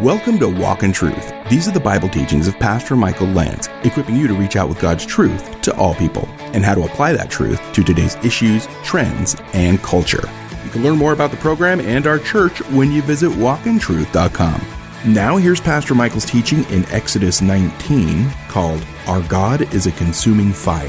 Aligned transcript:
Welcome 0.00 0.40
to 0.40 0.48
Walk 0.48 0.82
in 0.82 0.92
Truth. 0.92 1.32
These 1.48 1.68
are 1.68 1.70
the 1.70 1.78
Bible 1.78 2.08
teachings 2.08 2.48
of 2.48 2.58
Pastor 2.58 2.96
Michael 2.96 3.28
Lance, 3.28 3.68
equipping 3.84 4.16
you 4.16 4.26
to 4.26 4.34
reach 4.34 4.56
out 4.56 4.68
with 4.68 4.80
God's 4.80 5.06
truth 5.06 5.60
to 5.60 5.76
all 5.76 5.94
people 5.94 6.26
and 6.52 6.64
how 6.64 6.74
to 6.74 6.82
apply 6.82 7.12
that 7.12 7.30
truth 7.30 7.60
to 7.72 7.84
today's 7.84 8.16
issues, 8.16 8.66
trends, 8.82 9.36
and 9.52 9.80
culture. 9.84 10.28
You 10.64 10.70
can 10.70 10.82
learn 10.82 10.98
more 10.98 11.12
about 11.12 11.30
the 11.30 11.36
program 11.36 11.78
and 11.78 12.08
our 12.08 12.18
church 12.18 12.60
when 12.72 12.90
you 12.90 13.02
visit 13.02 13.30
walkintruth.com. 13.30 14.66
Now, 15.06 15.36
here's 15.36 15.60
Pastor 15.60 15.94
Michael's 15.94 16.24
teaching 16.24 16.64
in 16.70 16.84
Exodus 16.86 17.40
19 17.40 18.28
called 18.48 18.84
Our 19.06 19.22
God 19.22 19.72
is 19.72 19.86
a 19.86 19.92
Consuming 19.92 20.52
Fire. 20.52 20.88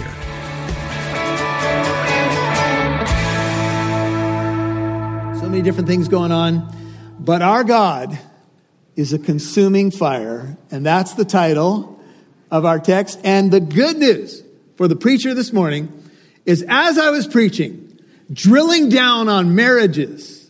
So 5.35 5.47
many 5.47 5.61
different 5.61 5.87
things 5.87 6.07
going 6.07 6.31
on, 6.31 6.75
but 7.19 7.43
our 7.43 7.63
God 7.63 8.17
is 8.95 9.13
a 9.13 9.19
consuming 9.19 9.91
fire. 9.91 10.57
And 10.71 10.85
that's 10.85 11.13
the 11.13 11.25
title 11.25 11.99
of 12.51 12.65
our 12.65 12.79
text. 12.79 13.19
And 13.23 13.51
the 13.51 13.59
good 13.59 13.97
news 13.97 14.43
for 14.75 14.87
the 14.87 14.95
preacher 14.95 15.33
this 15.33 15.51
morning 15.51 15.91
is 16.45 16.63
as 16.67 16.97
I 16.97 17.09
was 17.09 17.27
preaching, 17.27 17.99
drilling 18.31 18.89
down 18.89 19.29
on 19.29 19.55
marriages, 19.55 20.49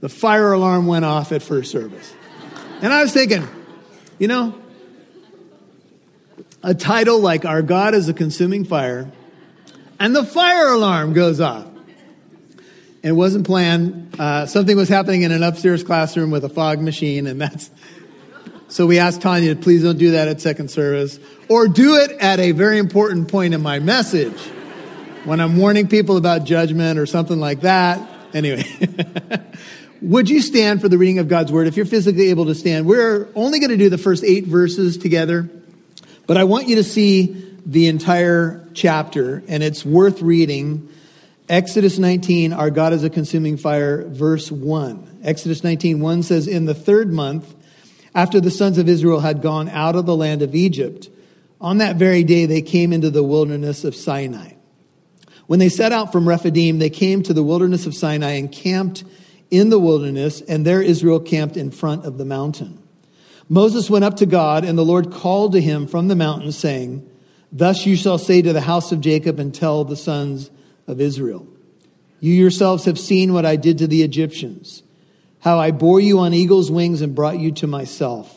the 0.00 0.08
fire 0.08 0.52
alarm 0.52 0.86
went 0.86 1.04
off 1.04 1.32
at 1.32 1.42
first 1.42 1.70
service. 1.70 2.12
And 2.82 2.92
I 2.92 3.02
was 3.02 3.12
thinking, 3.12 3.46
you 4.18 4.28
know, 4.28 4.54
a 6.62 6.74
title 6.74 7.20
like 7.20 7.44
Our 7.44 7.62
God 7.62 7.94
is 7.94 8.08
a 8.08 8.14
Consuming 8.14 8.64
Fire, 8.64 9.10
and 10.00 10.16
the 10.16 10.24
fire 10.24 10.68
alarm 10.68 11.12
goes 11.12 11.40
off. 11.40 11.66
It 13.04 13.12
wasn't 13.12 13.44
planned. 13.44 14.16
Uh, 14.18 14.46
something 14.46 14.78
was 14.78 14.88
happening 14.88 15.22
in 15.22 15.30
an 15.30 15.42
upstairs 15.42 15.84
classroom 15.84 16.30
with 16.30 16.42
a 16.42 16.48
fog 16.48 16.80
machine, 16.80 17.26
and 17.26 17.38
that's 17.38 17.70
so 18.68 18.86
we 18.86 18.98
asked 18.98 19.20
Tanya, 19.20 19.54
please 19.54 19.82
don't 19.82 19.98
do 19.98 20.12
that 20.12 20.26
at 20.26 20.40
second 20.40 20.70
service, 20.70 21.20
or 21.50 21.68
do 21.68 21.96
it 21.96 22.12
at 22.12 22.40
a 22.40 22.52
very 22.52 22.78
important 22.78 23.28
point 23.28 23.52
in 23.52 23.62
my 23.62 23.78
message 23.78 24.40
when 25.24 25.38
I'm 25.38 25.58
warning 25.58 25.86
people 25.86 26.16
about 26.16 26.44
judgment 26.44 26.98
or 26.98 27.04
something 27.04 27.38
like 27.38 27.60
that. 27.60 28.00
Anyway, 28.32 28.64
would 30.00 30.30
you 30.30 30.40
stand 30.40 30.80
for 30.80 30.88
the 30.88 30.96
reading 30.96 31.18
of 31.18 31.28
God's 31.28 31.52
word 31.52 31.66
if 31.66 31.76
you're 31.76 31.84
physically 31.84 32.30
able 32.30 32.46
to 32.46 32.54
stand? 32.54 32.86
We're 32.86 33.28
only 33.34 33.60
going 33.60 33.70
to 33.70 33.76
do 33.76 33.90
the 33.90 33.98
first 33.98 34.24
eight 34.24 34.46
verses 34.46 34.96
together, 34.96 35.48
but 36.26 36.38
I 36.38 36.44
want 36.44 36.68
you 36.68 36.76
to 36.76 36.84
see 36.84 37.54
the 37.66 37.86
entire 37.88 38.66
chapter, 38.72 39.44
and 39.46 39.62
it's 39.62 39.84
worth 39.84 40.22
reading. 40.22 40.88
Exodus 41.48 41.98
19, 41.98 42.54
our 42.54 42.70
God 42.70 42.94
is 42.94 43.04
a 43.04 43.10
consuming 43.10 43.58
fire, 43.58 44.08
verse 44.08 44.50
1. 44.50 45.20
Exodus 45.24 45.62
19, 45.62 46.00
1 46.00 46.22
says, 46.22 46.48
In 46.48 46.64
the 46.64 46.74
third 46.74 47.12
month, 47.12 47.54
after 48.14 48.40
the 48.40 48.50
sons 48.50 48.78
of 48.78 48.88
Israel 48.88 49.20
had 49.20 49.42
gone 49.42 49.68
out 49.68 49.94
of 49.94 50.06
the 50.06 50.16
land 50.16 50.40
of 50.40 50.54
Egypt, 50.54 51.10
on 51.60 51.78
that 51.78 51.96
very 51.96 52.24
day 52.24 52.46
they 52.46 52.62
came 52.62 52.94
into 52.94 53.10
the 53.10 53.22
wilderness 53.22 53.84
of 53.84 53.94
Sinai. 53.94 54.52
When 55.46 55.58
they 55.58 55.68
set 55.68 55.92
out 55.92 56.12
from 56.12 56.26
Rephidim, 56.26 56.78
they 56.78 56.88
came 56.88 57.22
to 57.24 57.34
the 57.34 57.42
wilderness 57.42 57.84
of 57.84 57.94
Sinai 57.94 58.32
and 58.32 58.50
camped 58.50 59.04
in 59.50 59.68
the 59.68 59.78
wilderness, 59.78 60.40
and 60.40 60.64
there 60.64 60.80
Israel 60.80 61.20
camped 61.20 61.58
in 61.58 61.70
front 61.70 62.06
of 62.06 62.16
the 62.16 62.24
mountain. 62.24 62.82
Moses 63.50 63.90
went 63.90 64.06
up 64.06 64.16
to 64.16 64.26
God, 64.26 64.64
and 64.64 64.78
the 64.78 64.84
Lord 64.84 65.12
called 65.12 65.52
to 65.52 65.60
him 65.60 65.86
from 65.86 66.08
the 66.08 66.16
mountain, 66.16 66.52
saying, 66.52 67.06
Thus 67.52 67.84
you 67.84 67.96
shall 67.96 68.16
say 68.16 68.40
to 68.40 68.54
the 68.54 68.62
house 68.62 68.92
of 68.92 69.02
Jacob 69.02 69.38
and 69.38 69.54
tell 69.54 69.84
the 69.84 69.96
sons 69.96 70.50
of 70.86 71.00
Israel, 71.00 71.46
You 72.20 72.32
yourselves 72.32 72.84
have 72.84 72.98
seen 72.98 73.32
what 73.32 73.46
I 73.46 73.56
did 73.56 73.78
to 73.78 73.86
the 73.86 74.02
Egyptians, 74.02 74.82
how 75.40 75.58
I 75.58 75.70
bore 75.70 76.00
you 76.00 76.20
on 76.20 76.32
eagle's 76.32 76.70
wings 76.70 77.00
and 77.00 77.14
brought 77.14 77.38
you 77.38 77.52
to 77.52 77.66
myself. 77.66 78.34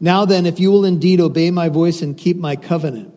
Now 0.00 0.24
then, 0.24 0.46
if 0.46 0.60
you 0.60 0.70
will 0.70 0.84
indeed 0.84 1.20
obey 1.20 1.50
my 1.50 1.68
voice 1.68 2.02
and 2.02 2.16
keep 2.16 2.36
my 2.36 2.56
covenant, 2.56 3.14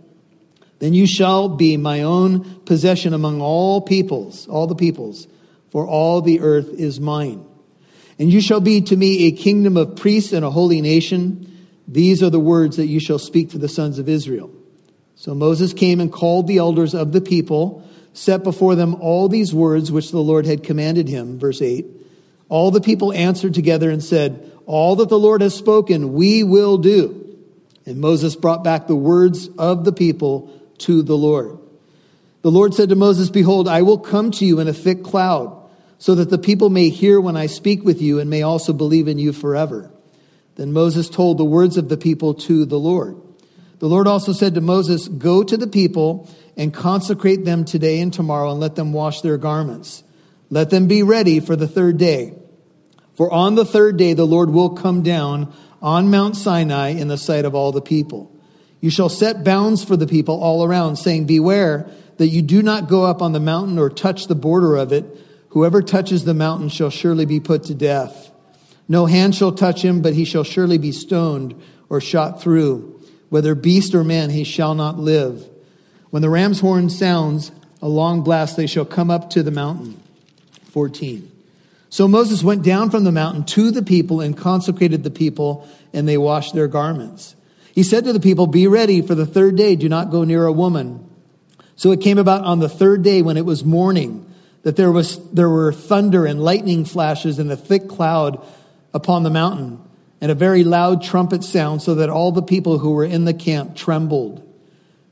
then 0.79 0.93
you 0.93 1.07
shall 1.07 1.49
be 1.49 1.75
my 1.75 2.03
own 2.03 2.61
possession 2.61 3.13
among 3.13 3.41
all 3.41 3.81
peoples, 3.81 4.47
all 4.47 4.67
the 4.67 4.75
peoples, 4.75 5.27
for 5.69 5.87
all 5.87 6.21
the 6.21 6.39
earth 6.39 6.69
is 6.69 6.99
mine. 6.99 7.45
And 8.19 8.31
you 8.31 8.41
shall 8.41 8.59
be 8.59 8.81
to 8.81 8.95
me 8.95 9.25
a 9.25 9.31
kingdom 9.31 9.77
of 9.77 9.95
priests 9.95 10.33
and 10.33 10.45
a 10.45 10.49
holy 10.51 10.81
nation. 10.81 11.67
These 11.87 12.23
are 12.23 12.29
the 12.29 12.39
words 12.39 12.77
that 12.77 12.87
you 12.87 12.99
shall 12.99 13.19
speak 13.19 13.51
to 13.51 13.57
the 13.57 13.69
sons 13.69 13.99
of 13.99 14.09
Israel. 14.09 14.51
So 15.15 15.33
Moses 15.33 15.73
came 15.73 15.99
and 15.99 16.11
called 16.11 16.47
the 16.47 16.57
elders 16.57 16.93
of 16.93 17.11
the 17.11 17.21
people 17.21 17.87
set 18.17 18.43
before 18.43 18.73
them 18.73 18.95
all 18.95 19.29
these 19.29 19.53
words 19.53 19.91
which 19.91 20.09
the 20.09 20.19
Lord 20.19 20.47
had 20.47 20.63
commanded 20.63 21.07
him. 21.07 21.37
Verse 21.37 21.61
8. 21.61 21.85
All 22.49 22.71
the 22.71 22.81
people 22.81 23.13
answered 23.13 23.53
together 23.53 23.91
and 23.91 24.03
said, 24.03 24.51
All 24.65 24.95
that 24.95 25.09
the 25.09 25.19
Lord 25.19 25.41
has 25.41 25.53
spoken, 25.53 26.13
we 26.13 26.43
will 26.43 26.79
do. 26.79 27.37
And 27.85 27.99
Moses 27.99 28.35
brought 28.35 28.63
back 28.63 28.87
the 28.87 28.95
words 28.95 29.49
of 29.59 29.85
the 29.85 29.91
people 29.91 30.51
to 30.79 31.03
the 31.03 31.15
Lord. 31.15 31.59
The 32.41 32.51
Lord 32.51 32.73
said 32.73 32.89
to 32.89 32.95
Moses, 32.95 33.29
Behold, 33.29 33.67
I 33.67 33.83
will 33.83 33.99
come 33.99 34.31
to 34.31 34.45
you 34.45 34.59
in 34.59 34.67
a 34.67 34.73
thick 34.73 35.03
cloud, 35.03 35.55
so 35.99 36.15
that 36.15 36.31
the 36.31 36.37
people 36.39 36.69
may 36.69 36.89
hear 36.89 37.21
when 37.21 37.37
I 37.37 37.45
speak 37.45 37.83
with 37.83 38.01
you 38.01 38.19
and 38.19 38.29
may 38.29 38.41
also 38.41 38.73
believe 38.73 39.07
in 39.07 39.19
you 39.19 39.31
forever. 39.31 39.91
Then 40.55 40.73
Moses 40.73 41.07
told 41.07 41.37
the 41.37 41.45
words 41.45 41.77
of 41.77 41.87
the 41.87 41.97
people 41.97 42.33
to 42.33 42.65
the 42.65 42.79
Lord. 42.79 43.21
The 43.79 43.87
Lord 43.87 44.07
also 44.07 44.33
said 44.33 44.55
to 44.55 44.61
Moses, 44.61 45.07
Go 45.07 45.43
to 45.43 45.57
the 45.57 45.67
people 45.67 46.29
and 46.55 46.73
consecrate 46.73 47.45
them 47.45 47.63
today 47.65 47.99
and 47.99 48.11
tomorrow 48.11 48.51
and 48.51 48.59
let 48.59 48.75
them 48.75 48.93
wash 48.93 49.21
their 49.21 49.37
garments. 49.37 50.03
Let 50.49 50.69
them 50.69 50.87
be 50.87 51.03
ready 51.03 51.39
for 51.39 51.55
the 51.55 51.67
third 51.67 51.97
day. 51.97 52.33
For 53.15 53.31
on 53.31 53.55
the 53.55 53.65
third 53.65 53.97
day 53.97 54.13
the 54.13 54.25
Lord 54.25 54.49
will 54.49 54.71
come 54.71 55.03
down 55.03 55.53
on 55.81 56.09
Mount 56.09 56.35
Sinai 56.35 56.89
in 56.89 57.07
the 57.07 57.17
sight 57.17 57.45
of 57.45 57.53
all 57.53 57.71
the 57.71 57.81
people. 57.81 58.31
You 58.79 58.89
shall 58.89 59.09
set 59.09 59.43
bounds 59.43 59.83
for 59.83 59.97
the 59.97 60.07
people 60.07 60.41
all 60.41 60.63
around, 60.63 60.97
saying, 60.97 61.25
Beware 61.25 61.89
that 62.17 62.27
you 62.27 62.41
do 62.41 62.61
not 62.61 62.87
go 62.87 63.05
up 63.05 63.21
on 63.21 63.31
the 63.31 63.39
mountain 63.39 63.77
or 63.77 63.89
touch 63.89 64.27
the 64.27 64.35
border 64.35 64.75
of 64.75 64.91
it. 64.91 65.05
Whoever 65.49 65.81
touches 65.81 66.25
the 66.25 66.33
mountain 66.33 66.69
shall 66.69 66.89
surely 66.89 67.25
be 67.25 67.39
put 67.39 67.63
to 67.65 67.75
death. 67.75 68.31
No 68.87 69.05
hand 69.05 69.35
shall 69.35 69.51
touch 69.51 69.83
him, 69.83 70.01
but 70.01 70.13
he 70.13 70.25
shall 70.25 70.43
surely 70.43 70.77
be 70.77 70.91
stoned 70.91 71.59
or 71.89 71.99
shot 71.99 72.41
through. 72.41 72.96
Whether 73.29 73.55
beast 73.55 73.93
or 73.93 74.03
man, 74.03 74.29
he 74.29 74.43
shall 74.43 74.75
not 74.75 74.97
live. 74.97 75.47
When 76.09 76.21
the 76.21 76.29
ram's 76.29 76.59
horn 76.59 76.89
sounds 76.89 77.51
a 77.81 77.87
long 77.87 78.21
blast, 78.21 78.57
they 78.57 78.67
shall 78.67 78.85
come 78.85 79.11
up 79.11 79.29
to 79.31 79.43
the 79.43 79.51
mountain. 79.51 80.01
14. 80.71 81.31
So 81.89 82.07
Moses 82.07 82.43
went 82.43 82.63
down 82.63 82.89
from 82.89 83.03
the 83.03 83.11
mountain 83.11 83.43
to 83.45 83.71
the 83.71 83.81
people 83.81 84.21
and 84.21 84.37
consecrated 84.37 85.03
the 85.03 85.11
people, 85.11 85.67
and 85.93 86.07
they 86.07 86.17
washed 86.17 86.53
their 86.53 86.67
garments. 86.67 87.35
He 87.73 87.83
said 87.83 88.05
to 88.05 88.13
the 88.13 88.19
people, 88.19 88.47
Be 88.47 88.67
ready 88.67 89.01
for 89.01 89.15
the 89.15 89.25
third 89.25 89.55
day, 89.55 89.75
do 89.75 89.87
not 89.87 90.11
go 90.11 90.23
near 90.23 90.45
a 90.45 90.51
woman. 90.51 91.07
So 91.75 91.91
it 91.91 92.01
came 92.01 92.17
about 92.17 92.43
on 92.43 92.59
the 92.59 92.69
third 92.69 93.03
day 93.03 93.21
when 93.21 93.37
it 93.37 93.45
was 93.45 93.63
morning 93.63 94.25
that 94.63 94.75
there, 94.75 94.91
was, 94.91 95.17
there 95.31 95.49
were 95.49 95.71
thunder 95.71 96.25
and 96.25 96.43
lightning 96.43 96.85
flashes 96.85 97.39
and 97.39 97.51
a 97.51 97.55
thick 97.55 97.87
cloud 97.87 98.45
upon 98.93 99.23
the 99.23 99.29
mountain, 99.29 99.79
and 100.19 100.31
a 100.31 100.35
very 100.35 100.63
loud 100.63 101.03
trumpet 101.03 101.43
sound, 101.43 101.81
so 101.81 101.95
that 101.95 102.09
all 102.09 102.31
the 102.31 102.41
people 102.41 102.79
who 102.79 102.91
were 102.91 103.05
in 103.05 103.25
the 103.25 103.33
camp 103.33 103.75
trembled. 103.75 104.43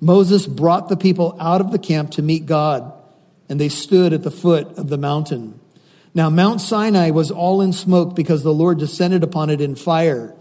Moses 0.02 0.46
brought 0.46 0.90
the 0.90 0.98
people 0.98 1.38
out 1.40 1.62
of 1.62 1.72
the 1.72 1.80
camp 1.80 2.12
to 2.12 2.22
meet 2.22 2.46
God, 2.46 2.92
and 3.48 3.60
they 3.60 3.70
stood 3.70 4.14
at 4.14 4.24
the 4.24 4.32
foot 4.32 4.78
of 4.78 4.90
the 4.90 4.98
mountain. 4.98 5.60
Now, 6.14 6.30
Mount 6.30 6.62
Sinai 6.62 7.12
was 7.12 7.30
all 7.30 7.62
in 7.62 7.74
smoke 7.74 8.16
because 8.16 8.42
the 8.42 8.54
Lord 8.54 8.80
descended 8.80 9.24
upon 9.24 9.50
it 9.50 9.62
in 9.62 9.76
fire, 9.76 10.34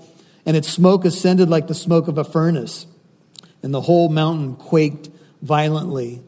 and 0.47 0.57
its 0.57 0.69
smoke 0.69 1.05
ascended 1.05 1.49
like 1.49 1.67
the 1.67 1.75
smoke 1.75 2.09
of 2.09 2.17
a 2.17 2.25
furnace, 2.25 2.87
and 3.63 3.75
the 3.75 3.81
whole 3.81 4.09
mountain 4.09 4.55
quaked 4.55 5.11
violently. 5.43 6.23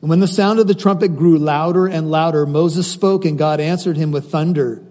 And 0.00 0.10
when 0.10 0.20
the 0.20 0.28
sound 0.28 0.58
of 0.58 0.66
the 0.66 0.74
trumpet 0.74 1.16
grew 1.16 1.38
louder 1.38 1.86
and 1.86 2.10
louder, 2.10 2.46
Moses 2.46 2.90
spoke, 2.90 3.24
and 3.24 3.38
God 3.38 3.60
answered 3.60 3.96
him 3.96 4.12
with 4.12 4.30
thunder. 4.30 4.82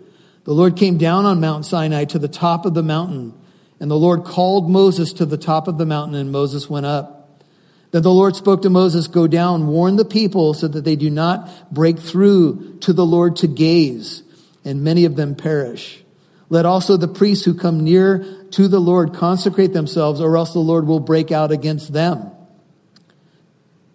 The 0.47 0.53
Lord 0.53 0.77
came 0.77 0.97
down 0.97 1.25
on 1.25 1.41
Mount 1.41 1.65
Sinai 1.65 2.05
to 2.05 2.19
the 2.19 2.29
top 2.29 2.65
of 2.65 2.73
the 2.73 2.81
mountain, 2.81 3.33
and 3.81 3.91
the 3.91 3.97
Lord 3.97 4.23
called 4.23 4.69
Moses 4.69 5.11
to 5.13 5.25
the 5.25 5.37
top 5.37 5.67
of 5.67 5.77
the 5.77 5.85
mountain, 5.85 6.15
and 6.15 6.31
Moses 6.31 6.69
went 6.69 6.85
up. 6.85 7.43
Then 7.91 8.01
the 8.01 8.13
Lord 8.13 8.33
spoke 8.33 8.61
to 8.61 8.69
Moses, 8.69 9.07
Go 9.07 9.27
down, 9.27 9.67
warn 9.67 9.97
the 9.97 10.05
people 10.05 10.53
so 10.53 10.69
that 10.69 10.85
they 10.85 10.95
do 10.95 11.09
not 11.09 11.73
break 11.73 11.99
through 11.99 12.77
to 12.79 12.93
the 12.93 13.05
Lord 13.05 13.35
to 13.37 13.47
gaze, 13.47 14.23
and 14.63 14.85
many 14.85 15.03
of 15.03 15.17
them 15.17 15.35
perish. 15.35 16.01
Let 16.47 16.65
also 16.65 16.95
the 16.95 17.09
priests 17.09 17.43
who 17.43 17.53
come 17.53 17.83
near 17.83 18.25
to 18.51 18.69
the 18.69 18.79
Lord 18.79 19.13
consecrate 19.15 19.73
themselves, 19.73 20.21
or 20.21 20.37
else 20.37 20.53
the 20.53 20.59
Lord 20.59 20.87
will 20.87 21.01
break 21.01 21.29
out 21.29 21.51
against 21.51 21.91
them. 21.91 22.31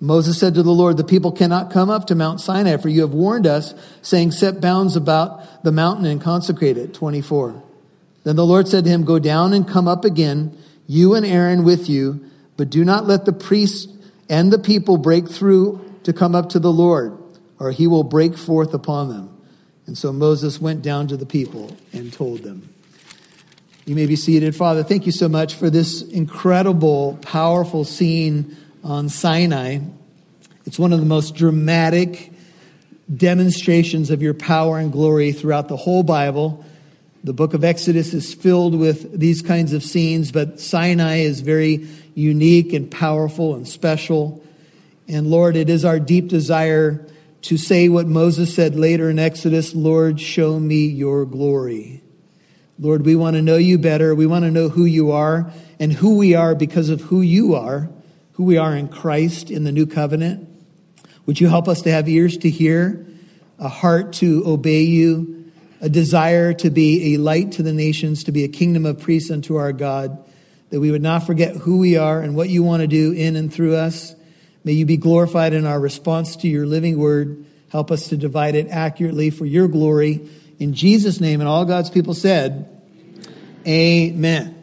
Moses 0.03 0.39
said 0.39 0.55
to 0.55 0.63
the 0.63 0.73
Lord, 0.73 0.97
The 0.97 1.05
people 1.05 1.33
cannot 1.33 1.71
come 1.71 1.89
up 1.89 2.09
to 2.09 2.15
Mount 2.15 2.41
Sinai, 2.41 2.77
for 2.77 2.89
you 2.91 3.01
have 3.03 3.15
warned 3.15 3.47
us, 3.47 3.73
saying, 4.03 4.33
Set 4.33 4.61
bounds 4.61 4.97
about 4.97 5.65
the 5.65 5.73
mountain 5.73 6.05
and 6.05 6.21
consecrate 6.21 6.77
it. 6.77 6.93
24. 6.93 7.63
Then 8.25 8.37
the 8.37 8.45
Lord 8.45 8.69
said 8.69 8.85
to 8.85 8.91
him, 8.91 9.05
Go 9.05 9.19
down 9.19 9.53
and 9.53 9.67
come 9.67 9.89
up 9.89 10.05
again, 10.05 10.59
you 10.87 11.15
and 11.15 11.25
Aaron 11.25 11.65
with 11.65 11.89
you 11.89 12.29
but 12.57 12.71
do 12.71 12.85
not 12.85 13.07
let 13.07 13.25
the 13.25 13.33
priests 13.33 13.93
and 14.29 14.53
the 14.53 14.59
people 14.59 14.97
break 14.97 15.29
through 15.29 15.85
to 16.05 16.13
come 16.13 16.35
up 16.35 16.51
to 16.51 16.59
the 16.59 16.73
Lord, 16.73 17.17
or 17.59 17.71
he 17.71 17.87
will 17.87 18.05
break 18.05 18.37
forth 18.37 18.75
upon 18.75 19.09
them. 19.09 19.37
And 19.87 19.97
so 19.99 20.13
Moses 20.13 20.61
went 20.61 20.83
down 20.83 21.09
to 21.09 21.17
the 21.17 21.27
people 21.27 21.77
and 21.93 22.13
told 22.13 22.45
them. 22.45 22.69
You 23.85 23.97
may 23.97 24.07
be 24.07 24.15
seated. 24.15 24.55
Father, 24.55 24.85
thank 24.85 25.07
you 25.07 25.13
so 25.13 25.29
much 25.29 25.55
for 25.55 25.71
this 25.71 26.03
incredible, 26.03 27.19
powerful 27.21 27.85
scene 27.85 28.57
on 28.83 29.09
Sinai. 29.09 29.79
It's 30.67 30.79
one 30.79 30.93
of 30.93 31.01
the 31.01 31.07
most 31.07 31.35
dramatic 31.35 32.33
demonstrations 33.15 34.11
of 34.11 34.23
your 34.23 34.35
power 34.35 34.79
and 34.79 34.93
glory 34.93 35.33
throughout 35.33 35.69
the 35.69 35.77
whole 35.77 36.03
Bible. 36.03 36.65
The 37.25 37.33
book 37.33 37.55
of 37.55 37.63
Exodus 37.63 38.15
is 38.15 38.35
filled 38.35 38.75
with 38.75 39.19
these 39.19 39.43
kinds 39.43 39.73
of 39.73 39.83
scenes, 39.83 40.33
but 40.33 40.61
Sinai 40.61 41.19
is 41.19 41.41
very 41.41 41.87
unique 42.15 42.73
and 42.73 42.91
powerful 42.91 43.55
and 43.55 43.67
special. 43.67 44.43
And 45.09 45.29
Lord, 45.29 45.57
it 45.57 45.69
is 45.69 45.85
our 45.85 46.01
deep 46.01 46.29
desire 46.29 47.07
to 47.43 47.57
say 47.57 47.89
what 47.89 48.07
Moses 48.07 48.55
said 48.55 48.77
later 48.77 49.11
in 49.11 49.19
Exodus 49.19 49.75
Lord, 49.75 50.21
show 50.21 50.59
me 50.59 50.87
your 50.87 51.25
glory. 51.25 52.03
Lord, 52.79 53.05
we 53.05 53.15
want 53.15 53.37
to 53.37 53.43
know 53.43 53.57
you 53.57 53.79
better. 53.79 54.15
We 54.15 54.27
want 54.27 54.45
to 54.45 54.51
know 54.51 54.69
who 54.69 54.85
you 54.85 55.13
are 55.13 55.53
and 55.79 55.93
who 55.93 56.17
we 56.17 56.35
are 56.35 56.55
because 56.55 56.89
of 56.89 57.01
who 57.03 57.21
you 57.21 57.55
are, 57.55 57.89
who 58.33 58.45
we 58.45 58.57
are 58.57 58.77
in 58.77 58.89
Christ 58.89 59.51
in 59.51 59.65
the 59.65 59.73
new 59.73 59.87
covenant. 59.87 60.49
Would 61.27 61.41
you 61.41 61.49
help 61.49 61.69
us 61.69 61.83
to 61.83 61.91
have 61.91 62.09
ears 62.09 62.37
to 62.39 62.51
hear, 62.51 63.07
a 63.59 63.69
heart 63.69 64.15
to 64.15 64.43
obey 64.47 64.83
you, 64.83 65.51
a 65.81 65.89
desire 65.89 66.53
to 66.55 66.71
be 66.71 67.15
a 67.15 67.19
light 67.19 67.53
to 67.53 67.63
the 67.63 67.73
nations, 67.73 68.25
to 68.25 68.33
be 68.33 68.45
a 68.45 68.49
kingdom 68.49 68.87
of 68.87 69.01
priests 69.01 69.31
unto 69.31 69.57
our 69.57 69.73
God, 69.73 70.25
that 70.71 70.81
we 70.81 70.91
would 70.91 71.03
not 71.03 71.27
forget 71.27 71.57
who 71.57 71.79
we 71.79 71.97
are 71.97 72.21
and 72.21 72.35
what 72.35 72.49
you 72.49 72.63
want 72.63 72.81
to 72.81 72.87
do 72.87 73.13
in 73.13 73.37
and 73.37 73.53
through 73.53 73.77
us. 73.77 74.15
May 74.65 74.73
you 74.73 74.87
be 74.87 74.97
glorified 74.97 75.53
in 75.53 75.67
our 75.67 75.79
response 75.79 76.37
to 76.37 76.49
your 76.49 76.67
living 76.67 76.99
word. 76.99 77.45
Help 77.69 77.91
us 77.91 78.09
to 78.09 78.17
divide 78.17 78.55
it 78.55 78.69
accurately 78.69 79.31
for 79.31 79.45
your 79.45 79.69
glory. 79.69 80.29
In 80.59 80.73
Jesus' 80.75 81.21
name, 81.21 81.41
and 81.41 81.49
all 81.49 81.65
God's 81.65 81.91
people 81.91 82.15
said, 82.15 82.69
Amen. 83.67 84.62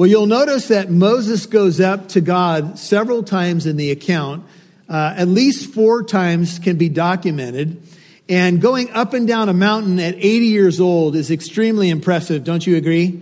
Well, 0.00 0.08
you'll 0.08 0.24
notice 0.24 0.68
that 0.68 0.88
Moses 0.88 1.44
goes 1.44 1.78
up 1.78 2.08
to 2.08 2.22
God 2.22 2.78
several 2.78 3.22
times 3.22 3.66
in 3.66 3.76
the 3.76 3.90
account. 3.90 4.46
Uh, 4.88 5.12
at 5.14 5.28
least 5.28 5.74
four 5.74 6.02
times 6.04 6.58
can 6.58 6.78
be 6.78 6.88
documented. 6.88 7.82
And 8.26 8.62
going 8.62 8.90
up 8.92 9.12
and 9.12 9.28
down 9.28 9.50
a 9.50 9.52
mountain 9.52 10.00
at 10.00 10.14
80 10.14 10.46
years 10.46 10.80
old 10.80 11.16
is 11.16 11.30
extremely 11.30 11.90
impressive, 11.90 12.44
don't 12.44 12.66
you 12.66 12.76
agree? 12.76 13.20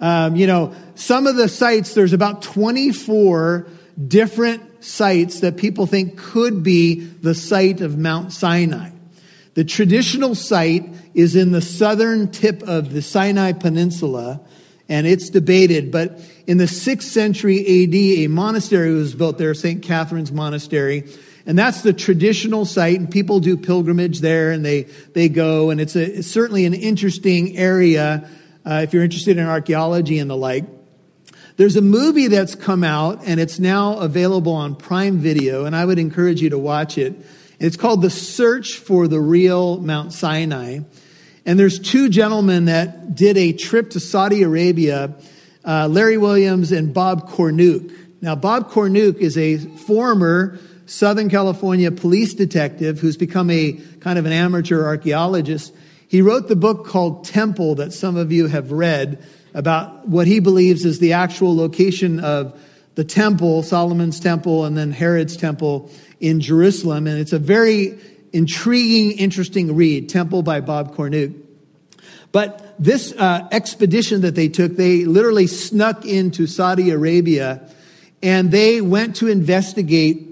Um, 0.00 0.34
you 0.34 0.48
know, 0.48 0.74
some 0.96 1.28
of 1.28 1.36
the 1.36 1.48
sites, 1.48 1.94
there's 1.94 2.12
about 2.12 2.42
24 2.42 3.68
different 4.08 4.84
sites 4.84 5.38
that 5.42 5.56
people 5.56 5.86
think 5.86 6.18
could 6.18 6.64
be 6.64 7.02
the 7.02 7.36
site 7.36 7.80
of 7.80 7.96
Mount 7.96 8.32
Sinai. 8.32 8.90
The 9.54 9.62
traditional 9.62 10.34
site 10.34 10.92
is 11.14 11.36
in 11.36 11.52
the 11.52 11.62
southern 11.62 12.32
tip 12.32 12.64
of 12.64 12.92
the 12.92 13.00
Sinai 13.00 13.52
Peninsula, 13.52 14.40
and 14.88 15.06
it's 15.06 15.30
debated. 15.30 15.90
But 15.90 16.20
in 16.46 16.58
the 16.58 16.68
sixth 16.68 17.10
century 17.10 17.60
AD, 17.60 17.94
a 17.94 18.26
monastery 18.28 18.92
was 18.92 19.14
built 19.14 19.38
there, 19.38 19.54
St. 19.54 19.82
Catherine's 19.82 20.32
Monastery. 20.32 21.04
And 21.46 21.56
that's 21.56 21.82
the 21.82 21.92
traditional 21.92 22.64
site, 22.64 22.98
and 22.98 23.08
people 23.08 23.38
do 23.38 23.56
pilgrimage 23.56 24.20
there, 24.20 24.50
and 24.50 24.64
they, 24.64 24.82
they 25.14 25.28
go, 25.28 25.70
and 25.70 25.80
it's, 25.80 25.94
a, 25.94 26.18
it's 26.18 26.28
certainly 26.28 26.66
an 26.66 26.74
interesting 26.74 27.56
area 27.56 28.28
uh, 28.64 28.80
if 28.82 28.92
you're 28.92 29.04
interested 29.04 29.38
in 29.38 29.46
archaeology 29.46 30.18
and 30.18 30.28
the 30.28 30.36
like. 30.36 30.64
There's 31.56 31.76
a 31.76 31.82
movie 31.82 32.26
that's 32.26 32.56
come 32.56 32.82
out, 32.82 33.22
and 33.24 33.38
it's 33.38 33.60
now 33.60 33.98
available 33.98 34.52
on 34.54 34.74
Prime 34.74 35.18
Video, 35.18 35.64
and 35.64 35.76
I 35.76 35.84
would 35.84 36.00
encourage 36.00 36.42
you 36.42 36.50
to 36.50 36.58
watch 36.58 36.98
it. 36.98 37.14
It's 37.60 37.76
called 37.76 38.02
The 38.02 38.10
Search 38.10 38.78
for 38.78 39.06
the 39.08 39.20
Real 39.20 39.80
Mount 39.80 40.12
Sinai. 40.12 40.80
And 41.46 41.60
there's 41.60 41.78
two 41.78 42.08
gentlemen 42.08 42.64
that 42.64 43.14
did 43.14 43.38
a 43.38 43.52
trip 43.52 43.90
to 43.90 44.00
Saudi 44.00 44.42
Arabia, 44.42 45.14
uh, 45.64 45.86
Larry 45.86 46.18
Williams 46.18 46.72
and 46.72 46.92
Bob 46.92 47.30
Cornuke. 47.30 47.96
Now, 48.20 48.34
Bob 48.34 48.72
Cornuke 48.72 49.18
is 49.18 49.38
a 49.38 49.58
former 49.58 50.58
Southern 50.86 51.30
California 51.30 51.92
police 51.92 52.34
detective 52.34 52.98
who's 52.98 53.16
become 53.16 53.48
a 53.50 53.74
kind 54.00 54.18
of 54.18 54.26
an 54.26 54.32
amateur 54.32 54.84
archaeologist. 54.84 55.72
He 56.08 56.20
wrote 56.20 56.48
the 56.48 56.56
book 56.56 56.84
called 56.84 57.24
Temple 57.24 57.76
that 57.76 57.92
some 57.92 58.16
of 58.16 58.32
you 58.32 58.48
have 58.48 58.72
read 58.72 59.24
about 59.54 60.08
what 60.08 60.26
he 60.26 60.40
believes 60.40 60.84
is 60.84 60.98
the 60.98 61.12
actual 61.12 61.54
location 61.54 62.18
of 62.18 62.60
the 62.96 63.04
temple, 63.04 63.62
Solomon's 63.62 64.18
temple, 64.18 64.64
and 64.64 64.76
then 64.76 64.90
Herod's 64.90 65.36
temple 65.36 65.90
in 66.18 66.40
Jerusalem. 66.40 67.06
And 67.06 67.20
it's 67.20 67.32
a 67.32 67.38
very 67.38 67.98
intriguing, 68.32 69.12
interesting 69.18 69.74
read, 69.74 70.08
Temple 70.08 70.42
by 70.42 70.60
Bob 70.60 70.94
Cornuke. 70.94 71.42
But 72.32 72.74
this 72.78 73.12
uh, 73.12 73.48
expedition 73.50 74.20
that 74.22 74.34
they 74.34 74.48
took, 74.48 74.76
they 74.76 75.04
literally 75.04 75.46
snuck 75.46 76.04
into 76.04 76.46
Saudi 76.46 76.90
Arabia 76.90 77.68
and 78.22 78.50
they 78.50 78.80
went 78.80 79.16
to 79.16 79.28
investigate 79.28 80.26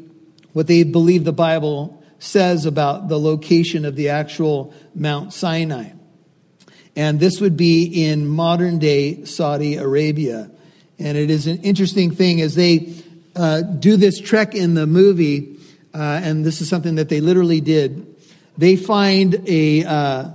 what 0.53 0.67
they 0.67 0.83
believe 0.83 1.25
the 1.25 1.33
Bible 1.33 2.03
says 2.19 2.67
about 2.67 3.09
the 3.09 3.19
location 3.19 3.85
of 3.85 3.97
the 3.97 4.09
actual 4.09 4.75
Mount 4.95 5.33
Sinai. 5.33 5.91
And 6.97 7.19
this 7.21 7.41
would 7.41 7.57
be 7.57 8.05
in 8.05 8.27
modern 8.27 8.79
day 8.79 9.25
Saudi 9.25 9.77
Arabia. 9.77 10.51
And 10.99 11.19
it 11.19 11.31
is 11.31 11.47
an 11.47 11.63
interesting 11.63 12.11
thing 12.11 12.41
as 12.41 12.55
they 12.55 12.95
uh, 13.35 13.63
do 13.63 13.97
this 13.97 14.21
trek 14.21 14.55
in 14.55 14.75
the 14.75 14.87
movie 14.87 15.54
uh, 15.95 16.21
and 16.23 16.45
this 16.45 16.61
is 16.61 16.69
something 16.69 16.97
that 16.97 17.09
they 17.09 17.21
literally 17.21 17.61
did. 17.61 18.07
They 18.59 18.77
find 18.77 19.43
a 19.47 19.85
uh, 19.85 20.31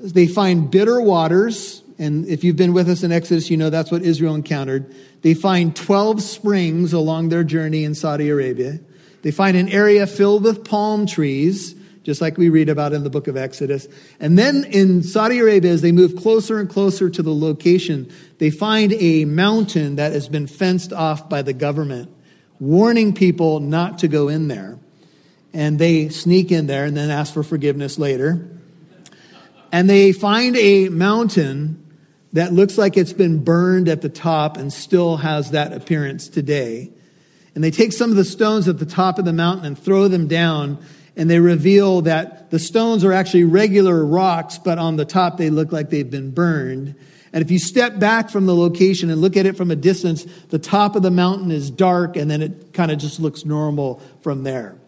they 0.00 0.28
find 0.28 0.70
bitter 0.70 1.00
waters, 1.00 1.82
and 1.98 2.26
if 2.26 2.44
you've 2.44 2.56
been 2.56 2.72
with 2.72 2.88
us 2.88 3.02
in 3.02 3.10
Exodus, 3.10 3.50
you 3.50 3.56
know 3.56 3.68
that's 3.68 3.90
what 3.90 4.02
Israel 4.02 4.34
encountered. 4.34 4.94
They 5.22 5.34
find 5.34 5.74
twelve 5.74 6.22
springs 6.22 6.92
along 6.92 7.30
their 7.30 7.42
journey 7.42 7.82
in 7.84 7.94
Saudi 7.94 8.28
Arabia. 8.28 8.78
They 9.22 9.32
find 9.32 9.56
an 9.56 9.68
area 9.68 10.06
filled 10.06 10.44
with 10.44 10.64
palm 10.64 11.06
trees, 11.06 11.74
just 12.04 12.20
like 12.20 12.38
we 12.38 12.48
read 12.48 12.68
about 12.68 12.92
in 12.92 13.02
the 13.02 13.10
book 13.10 13.26
of 13.26 13.36
Exodus. 13.36 13.88
And 14.20 14.38
then 14.38 14.62
in 14.64 15.02
Saudi 15.02 15.40
Arabia, 15.40 15.72
as 15.72 15.82
they 15.82 15.90
move 15.90 16.14
closer 16.14 16.60
and 16.60 16.70
closer 16.70 17.10
to 17.10 17.22
the 17.24 17.34
location, 17.34 18.08
they 18.38 18.50
find 18.50 18.92
a 18.92 19.24
mountain 19.24 19.96
that 19.96 20.12
has 20.12 20.28
been 20.28 20.46
fenced 20.46 20.92
off 20.92 21.28
by 21.28 21.42
the 21.42 21.52
government 21.52 22.15
warning 22.58 23.14
people 23.14 23.60
not 23.60 23.98
to 23.98 24.08
go 24.08 24.28
in 24.28 24.48
there. 24.48 24.78
And 25.52 25.78
they 25.78 26.08
sneak 26.08 26.52
in 26.52 26.66
there 26.66 26.84
and 26.84 26.96
then 26.96 27.10
ask 27.10 27.32
for 27.32 27.42
forgiveness 27.42 27.98
later. 27.98 28.48
And 29.72 29.88
they 29.88 30.12
find 30.12 30.56
a 30.56 30.88
mountain 30.88 31.82
that 32.32 32.52
looks 32.52 32.76
like 32.76 32.96
it's 32.96 33.14
been 33.14 33.42
burned 33.42 33.88
at 33.88 34.02
the 34.02 34.08
top 34.08 34.56
and 34.56 34.72
still 34.72 35.16
has 35.18 35.52
that 35.52 35.72
appearance 35.72 36.28
today. 36.28 36.90
And 37.54 37.64
they 37.64 37.70
take 37.70 37.92
some 37.92 38.10
of 38.10 38.16
the 38.16 38.24
stones 38.24 38.68
at 38.68 38.78
the 38.78 38.86
top 38.86 39.18
of 39.18 39.24
the 39.24 39.32
mountain 39.32 39.64
and 39.64 39.78
throw 39.78 40.08
them 40.08 40.28
down, 40.28 40.78
and 41.16 41.30
they 41.30 41.40
reveal 41.40 42.02
that 42.02 42.50
the 42.50 42.58
stones 42.58 43.02
are 43.02 43.12
actually 43.14 43.44
regular 43.44 44.04
rocks, 44.04 44.58
but 44.58 44.78
on 44.78 44.96
the 44.96 45.06
top 45.06 45.38
they 45.38 45.48
look 45.48 45.72
like 45.72 45.88
they've 45.88 46.10
been 46.10 46.32
burned. 46.32 46.94
And 47.36 47.44
if 47.44 47.50
you 47.50 47.58
step 47.58 47.98
back 47.98 48.30
from 48.30 48.46
the 48.46 48.54
location 48.54 49.10
and 49.10 49.20
look 49.20 49.36
at 49.36 49.44
it 49.44 49.58
from 49.58 49.70
a 49.70 49.76
distance, 49.76 50.24
the 50.48 50.58
top 50.58 50.96
of 50.96 51.02
the 51.02 51.10
mountain 51.10 51.50
is 51.50 51.70
dark 51.70 52.16
and 52.16 52.30
then 52.30 52.40
it 52.40 52.72
kind 52.72 52.90
of 52.90 52.96
just 52.96 53.20
looks 53.20 53.44
normal 53.44 54.00
from 54.22 54.42
there. 54.42 54.78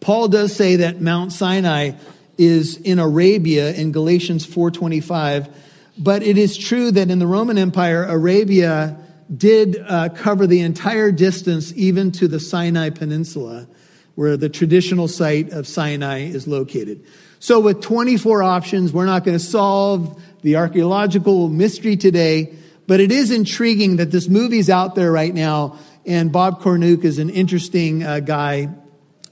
Paul 0.00 0.26
does 0.26 0.52
say 0.52 0.74
that 0.74 1.00
Mount 1.00 1.32
Sinai 1.32 1.92
is 2.36 2.76
in 2.78 2.98
Arabia 2.98 3.72
in 3.72 3.92
Galatians 3.92 4.44
4:25, 4.44 5.48
but 5.96 6.24
it 6.24 6.36
is 6.36 6.56
true 6.56 6.90
that 6.90 7.08
in 7.08 7.20
the 7.20 7.26
Roman 7.28 7.56
Empire 7.56 8.02
Arabia 8.02 8.96
did 9.32 9.80
uh, 9.86 10.08
cover 10.08 10.48
the 10.48 10.62
entire 10.62 11.12
distance 11.12 11.72
even 11.76 12.10
to 12.10 12.26
the 12.26 12.40
Sinai 12.40 12.90
Peninsula 12.90 13.68
where 14.16 14.36
the 14.36 14.48
traditional 14.48 15.06
site 15.06 15.50
of 15.50 15.68
Sinai 15.68 16.22
is 16.22 16.48
located. 16.48 17.04
So, 17.38 17.58
with 17.58 17.80
24 17.80 18.42
options, 18.42 18.92
we're 18.92 19.06
not 19.06 19.24
going 19.24 19.38
to 19.38 19.42
solve 19.42 20.22
the 20.42 20.56
archaeological 20.56 21.48
mystery 21.48 21.96
today, 21.96 22.54
but 22.86 23.00
it 23.00 23.12
is 23.12 23.30
intriguing 23.30 23.96
that 23.96 24.10
this 24.10 24.28
movie's 24.28 24.70
out 24.70 24.94
there 24.94 25.12
right 25.12 25.34
now, 25.34 25.78
and 26.06 26.32
Bob 26.32 26.60
Cornuke 26.60 27.04
is 27.04 27.18
an 27.18 27.30
interesting 27.30 28.02
uh, 28.02 28.20
guy 28.20 28.68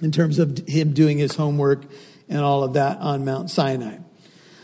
in 0.00 0.12
terms 0.12 0.38
of 0.38 0.58
him 0.66 0.92
doing 0.92 1.18
his 1.18 1.34
homework 1.34 1.84
and 2.28 2.40
all 2.40 2.62
of 2.62 2.74
that 2.74 2.98
on 2.98 3.24
Mount 3.24 3.50
Sinai. 3.50 3.98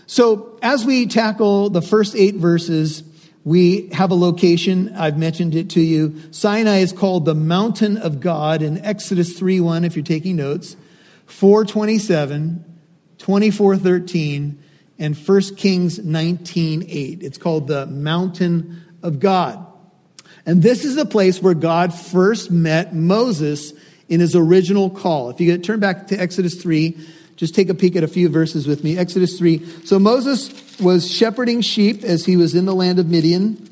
So, 0.06 0.58
as 0.62 0.84
we 0.84 1.06
tackle 1.06 1.70
the 1.70 1.80
first 1.80 2.14
eight 2.14 2.34
verses, 2.34 3.02
we 3.42 3.88
have 3.92 4.10
a 4.10 4.14
location. 4.14 4.94
I've 4.94 5.18
mentioned 5.18 5.54
it 5.54 5.70
to 5.70 5.80
you. 5.80 6.20
Sinai 6.30 6.78
is 6.78 6.92
called 6.92 7.24
the 7.24 7.34
mountain 7.34 7.96
of 7.96 8.20
God 8.20 8.62
in 8.62 8.78
Exodus 8.84 9.38
3 9.38 9.60
1, 9.60 9.84
if 9.84 9.96
you're 9.96 10.04
taking 10.04 10.36
notes, 10.36 10.76
427, 11.26 12.64
2413, 13.18 14.62
and 14.98 15.16
1 15.16 15.56
Kings 15.56 15.98
19:8. 15.98 17.22
It's 17.22 17.38
called 17.38 17.66
the 17.66 17.86
mountain 17.86 18.82
of 19.02 19.20
God. 19.20 19.64
And 20.46 20.62
this 20.62 20.84
is 20.84 20.94
the 20.94 21.06
place 21.06 21.42
where 21.42 21.54
God 21.54 21.94
first 21.94 22.50
met 22.50 22.94
Moses 22.94 23.72
in 24.08 24.20
his 24.20 24.36
original 24.36 24.90
call. 24.90 25.30
If 25.30 25.40
you 25.40 25.56
turn 25.58 25.80
back 25.80 26.08
to 26.08 26.20
Exodus 26.20 26.54
3, 26.56 26.96
just 27.36 27.54
take 27.54 27.68
a 27.68 27.74
peek 27.74 27.96
at 27.96 28.04
a 28.04 28.08
few 28.08 28.28
verses 28.28 28.66
with 28.66 28.84
me. 28.84 28.96
Exodus 28.96 29.38
3. 29.38 29.62
So 29.84 29.98
Moses 29.98 30.50
was 30.78 31.10
shepherding 31.10 31.62
sheep 31.62 32.04
as 32.04 32.26
he 32.26 32.36
was 32.36 32.54
in 32.54 32.66
the 32.66 32.74
land 32.74 32.98
of 32.98 33.08
Midian. 33.08 33.68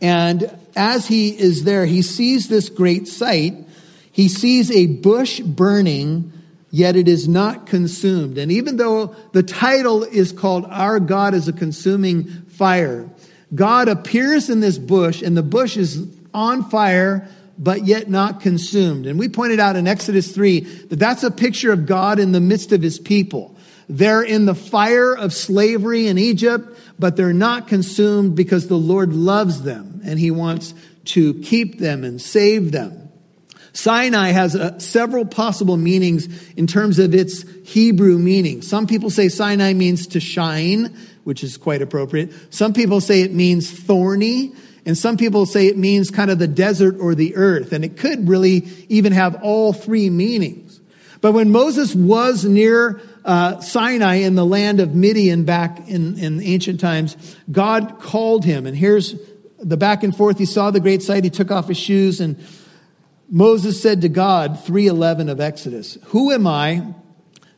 And 0.00 0.50
as 0.74 1.06
he 1.06 1.28
is 1.28 1.64
there, 1.64 1.86
he 1.86 2.02
sees 2.02 2.48
this 2.48 2.68
great 2.68 3.06
sight. 3.06 3.54
He 4.10 4.28
sees 4.28 4.70
a 4.70 4.86
bush 4.86 5.40
burning, 5.40 6.32
yet 6.72 6.96
it 6.96 7.06
is 7.06 7.28
not 7.28 7.66
consumed. 7.66 8.38
And 8.38 8.50
even 8.50 8.78
though 8.78 9.14
the 9.32 9.44
title 9.44 10.02
is 10.02 10.32
called 10.32 10.64
Our 10.64 10.98
God 10.98 11.34
is 11.34 11.46
a 11.46 11.52
Consuming 11.52 12.24
Fire, 12.24 13.08
God 13.54 13.88
appears 13.88 14.48
in 14.48 14.60
this 14.60 14.78
bush, 14.78 15.22
and 15.22 15.36
the 15.36 15.42
bush 15.42 15.76
is 15.76 16.08
on 16.32 16.68
fire, 16.70 17.28
but 17.58 17.84
yet 17.84 18.08
not 18.08 18.40
consumed. 18.40 19.06
And 19.06 19.18
we 19.18 19.28
pointed 19.28 19.60
out 19.60 19.76
in 19.76 19.86
Exodus 19.86 20.34
3 20.34 20.60
that 20.60 20.98
that's 20.98 21.22
a 21.22 21.30
picture 21.30 21.70
of 21.70 21.84
God 21.84 22.18
in 22.18 22.32
the 22.32 22.40
midst 22.40 22.72
of 22.72 22.80
his 22.80 22.98
people. 22.98 23.54
They're 23.90 24.22
in 24.22 24.46
the 24.46 24.54
fire 24.54 25.14
of 25.14 25.34
slavery 25.34 26.06
in 26.06 26.16
Egypt, 26.16 26.78
but 26.98 27.16
they're 27.16 27.34
not 27.34 27.68
consumed 27.68 28.34
because 28.34 28.68
the 28.68 28.78
Lord 28.78 29.12
loves 29.12 29.62
them 29.62 30.00
and 30.04 30.18
he 30.18 30.30
wants 30.30 30.72
to 31.04 31.34
keep 31.34 31.78
them 31.78 32.04
and 32.04 32.18
save 32.18 32.72
them. 32.72 33.01
Sinai 33.72 34.28
has 34.28 34.54
uh, 34.54 34.78
several 34.78 35.24
possible 35.24 35.76
meanings 35.76 36.28
in 36.54 36.66
terms 36.66 36.98
of 36.98 37.14
its 37.14 37.44
Hebrew 37.64 38.18
meaning. 38.18 38.62
Some 38.62 38.86
people 38.86 39.10
say 39.10 39.28
Sinai 39.28 39.72
means 39.72 40.08
to 40.08 40.20
shine, 40.20 40.96
which 41.24 41.42
is 41.42 41.56
quite 41.56 41.82
appropriate. 41.82 42.32
Some 42.52 42.72
people 42.72 43.00
say 43.00 43.22
it 43.22 43.32
means 43.32 43.70
thorny, 43.70 44.52
and 44.84 44.98
some 44.98 45.16
people 45.16 45.46
say 45.46 45.68
it 45.68 45.78
means 45.78 46.10
kind 46.10 46.30
of 46.30 46.38
the 46.38 46.48
desert 46.48 46.96
or 47.00 47.14
the 47.14 47.36
earth, 47.36 47.72
and 47.72 47.84
it 47.84 47.96
could 47.96 48.28
really 48.28 48.68
even 48.88 49.12
have 49.12 49.42
all 49.42 49.72
three 49.72 50.10
meanings. 50.10 50.80
But 51.22 51.32
when 51.32 51.50
Moses 51.50 51.94
was 51.94 52.44
near 52.44 53.00
uh, 53.24 53.60
Sinai 53.60 54.16
in 54.16 54.34
the 54.34 54.44
land 54.44 54.80
of 54.80 54.94
Midian 54.94 55.44
back 55.44 55.88
in, 55.88 56.18
in 56.18 56.42
ancient 56.42 56.80
times, 56.80 57.16
God 57.50 58.00
called 58.00 58.44
him. 58.44 58.66
And 58.66 58.76
here's 58.76 59.14
the 59.60 59.76
back 59.76 60.02
and 60.02 60.14
forth. 60.14 60.38
He 60.38 60.46
saw 60.46 60.72
the 60.72 60.80
great 60.80 61.00
sight. 61.00 61.22
He 61.22 61.30
took 61.30 61.52
off 61.52 61.68
his 61.68 61.78
shoes 61.78 62.20
and 62.20 62.44
Moses 63.34 63.80
said 63.80 64.02
to 64.02 64.10
God, 64.10 64.62
311 64.62 65.30
of 65.30 65.40
Exodus, 65.40 65.96
Who 66.08 66.30
am 66.32 66.46
I 66.46 66.94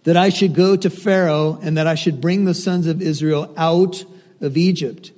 that 0.05 0.17
I 0.17 0.29
should 0.29 0.55
go 0.55 0.77
to 0.77 0.89
Pharaoh 0.89 1.59
and 1.61 1.77
that 1.77 1.89
I 1.89 1.97
should 1.97 2.21
bring 2.21 2.45
the 2.45 2.55
sons 2.55 2.87
of 2.87 3.03
Israel 3.03 3.53
out 3.57 4.05
of 4.41 4.57
Egypt? 4.57 5.11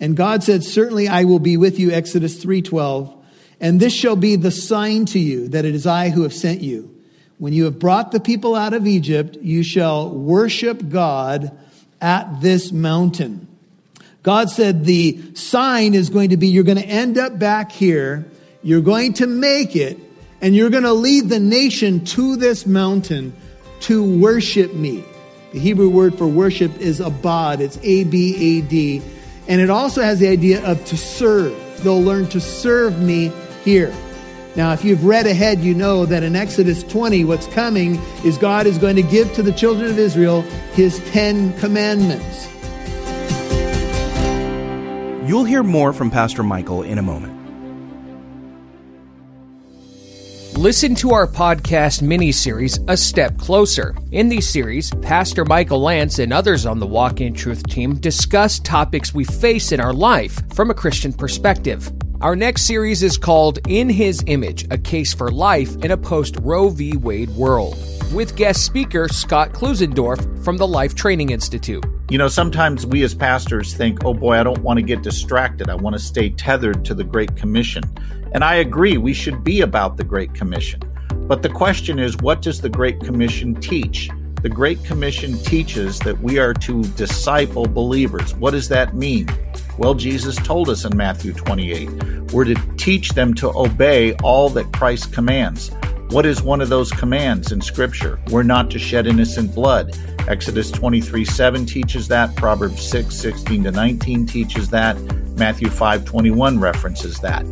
And 0.00 0.16
God 0.16 0.42
said, 0.42 0.64
Certainly 0.64 1.08
I 1.08 1.24
will 1.24 1.38
be 1.38 1.58
with 1.58 1.78
you, 1.78 1.90
Exodus 1.90 2.42
3:12. 2.42 3.14
And 3.60 3.78
this 3.78 3.92
shall 3.92 4.16
be 4.16 4.34
the 4.34 4.50
sign 4.50 5.04
to 5.06 5.18
you 5.18 5.48
that 5.48 5.66
it 5.66 5.74
is 5.74 5.86
I 5.86 6.08
who 6.08 6.22
have 6.22 6.32
sent 6.32 6.62
you. 6.62 6.96
When 7.36 7.52
you 7.52 7.64
have 7.64 7.78
brought 7.78 8.12
the 8.12 8.18
people 8.18 8.56
out 8.56 8.72
of 8.72 8.86
Egypt, 8.86 9.36
you 9.42 9.62
shall 9.62 10.08
worship 10.08 10.88
God 10.88 11.56
at 12.00 12.40
this 12.40 12.72
mountain. 12.72 13.46
God 14.22 14.48
said 14.48 14.86
the 14.86 15.20
sign 15.34 15.92
is 15.92 16.08
going 16.08 16.30
to 16.30 16.38
be 16.38 16.48
you're 16.48 16.64
going 16.64 16.78
to 16.78 16.84
end 16.84 17.18
up 17.18 17.38
back 17.38 17.72
here, 17.72 18.31
you're 18.62 18.80
going 18.80 19.14
to 19.14 19.26
make 19.26 19.74
it, 19.74 19.98
and 20.40 20.54
you're 20.54 20.70
going 20.70 20.84
to 20.84 20.92
lead 20.92 21.28
the 21.28 21.40
nation 21.40 22.04
to 22.04 22.36
this 22.36 22.64
mountain 22.66 23.34
to 23.80 24.18
worship 24.20 24.72
me. 24.74 25.04
The 25.52 25.58
Hebrew 25.58 25.88
word 25.88 26.16
for 26.16 26.26
worship 26.26 26.78
is 26.78 27.00
abad, 27.00 27.60
it's 27.60 27.78
A 27.82 28.04
B 28.04 28.58
A 28.58 28.60
D, 28.62 29.02
and 29.48 29.60
it 29.60 29.68
also 29.68 30.02
has 30.02 30.20
the 30.20 30.28
idea 30.28 30.64
of 30.64 30.84
to 30.86 30.96
serve. 30.96 31.54
They'll 31.82 32.00
learn 32.00 32.28
to 32.28 32.40
serve 32.40 33.00
me 33.00 33.32
here. 33.64 33.92
Now, 34.54 34.72
if 34.72 34.84
you've 34.84 35.04
read 35.04 35.26
ahead, 35.26 35.60
you 35.60 35.74
know 35.74 36.06
that 36.06 36.22
in 36.22 36.36
Exodus 36.36 36.82
20, 36.84 37.24
what's 37.24 37.46
coming 37.48 37.96
is 38.24 38.38
God 38.38 38.66
is 38.66 38.78
going 38.78 38.96
to 38.96 39.02
give 39.02 39.32
to 39.34 39.42
the 39.42 39.52
children 39.52 39.90
of 39.90 39.98
Israel 39.98 40.42
his 40.74 41.00
Ten 41.10 41.58
Commandments. 41.58 42.48
You'll 45.28 45.44
hear 45.44 45.62
more 45.62 45.92
from 45.92 46.10
Pastor 46.10 46.42
Michael 46.42 46.82
in 46.82 46.98
a 46.98 47.02
moment. 47.02 47.41
Listen 50.62 50.94
to 50.94 51.10
our 51.10 51.26
podcast 51.26 52.02
mini 52.02 52.30
series, 52.30 52.78
A 52.86 52.96
Step 52.96 53.36
Closer. 53.36 53.96
In 54.12 54.28
these 54.28 54.48
series, 54.48 54.92
Pastor 55.02 55.44
Michael 55.44 55.80
Lance 55.80 56.20
and 56.20 56.32
others 56.32 56.66
on 56.66 56.78
the 56.78 56.86
Walk 56.86 57.20
in 57.20 57.34
Truth 57.34 57.66
team 57.66 57.96
discuss 57.96 58.60
topics 58.60 59.12
we 59.12 59.24
face 59.24 59.72
in 59.72 59.80
our 59.80 59.92
life 59.92 60.40
from 60.54 60.70
a 60.70 60.74
Christian 60.74 61.12
perspective. 61.12 61.90
Our 62.20 62.36
next 62.36 62.62
series 62.62 63.02
is 63.02 63.18
called 63.18 63.58
In 63.66 63.90
His 63.90 64.22
Image 64.28 64.64
A 64.70 64.78
Case 64.78 65.12
for 65.12 65.32
Life 65.32 65.74
in 65.84 65.90
a 65.90 65.96
Post 65.96 66.36
Roe 66.42 66.68
v. 66.68 66.96
Wade 66.96 67.30
World, 67.30 67.76
with 68.12 68.36
guest 68.36 68.64
speaker 68.64 69.08
Scott 69.08 69.50
Klusendorf 69.50 70.44
from 70.44 70.58
the 70.58 70.68
Life 70.68 70.94
Training 70.94 71.30
Institute. 71.30 71.84
You 72.08 72.18
know, 72.18 72.28
sometimes 72.28 72.86
we 72.86 73.02
as 73.02 73.14
pastors 73.14 73.74
think, 73.74 74.04
oh 74.04 74.14
boy, 74.14 74.38
I 74.38 74.44
don't 74.44 74.62
want 74.62 74.78
to 74.78 74.84
get 74.84 75.02
distracted. 75.02 75.68
I 75.70 75.74
want 75.74 75.94
to 75.94 76.00
stay 76.00 76.30
tethered 76.30 76.84
to 76.84 76.94
the 76.94 77.02
Great 77.02 77.34
Commission. 77.34 77.82
And 78.34 78.42
I 78.42 78.56
agree, 78.56 78.96
we 78.96 79.12
should 79.12 79.44
be 79.44 79.60
about 79.60 79.96
the 79.96 80.04
Great 80.04 80.34
Commission. 80.34 80.80
But 81.28 81.42
the 81.42 81.50
question 81.50 81.98
is, 81.98 82.16
what 82.18 82.42
does 82.42 82.60
the 82.60 82.68
Great 82.68 83.00
Commission 83.00 83.54
teach? 83.54 84.08
The 84.42 84.48
Great 84.48 84.82
Commission 84.84 85.38
teaches 85.38 85.98
that 86.00 86.18
we 86.20 86.38
are 86.38 86.52
to 86.54 86.82
disciple 86.82 87.66
believers. 87.66 88.34
What 88.34 88.52
does 88.52 88.68
that 88.70 88.94
mean? 88.94 89.28
Well, 89.78 89.94
Jesus 89.94 90.36
told 90.36 90.68
us 90.68 90.84
in 90.84 90.96
Matthew 90.96 91.32
28 91.32 92.32
we're 92.32 92.44
to 92.44 92.54
teach 92.76 93.10
them 93.10 93.34
to 93.34 93.50
obey 93.56 94.14
all 94.22 94.48
that 94.50 94.72
Christ 94.72 95.12
commands. 95.12 95.70
What 96.08 96.26
is 96.26 96.42
one 96.42 96.60
of 96.60 96.70
those 96.70 96.90
commands 96.90 97.52
in 97.52 97.60
Scripture? 97.60 98.18
We're 98.30 98.42
not 98.42 98.70
to 98.70 98.78
shed 98.78 99.06
innocent 99.06 99.54
blood. 99.54 99.96
Exodus 100.28 100.70
23 100.70 101.24
7 101.24 101.66
teaches 101.66 102.08
that. 102.08 102.34
Proverbs 102.36 102.82
6 102.88 103.14
16 103.14 103.64
to 103.64 103.70
19 103.70 104.26
teaches 104.26 104.70
that. 104.70 104.98
Matthew 105.36 105.68
5 105.68 106.04
21 106.04 106.58
references 106.58 107.18
that. 107.20 107.44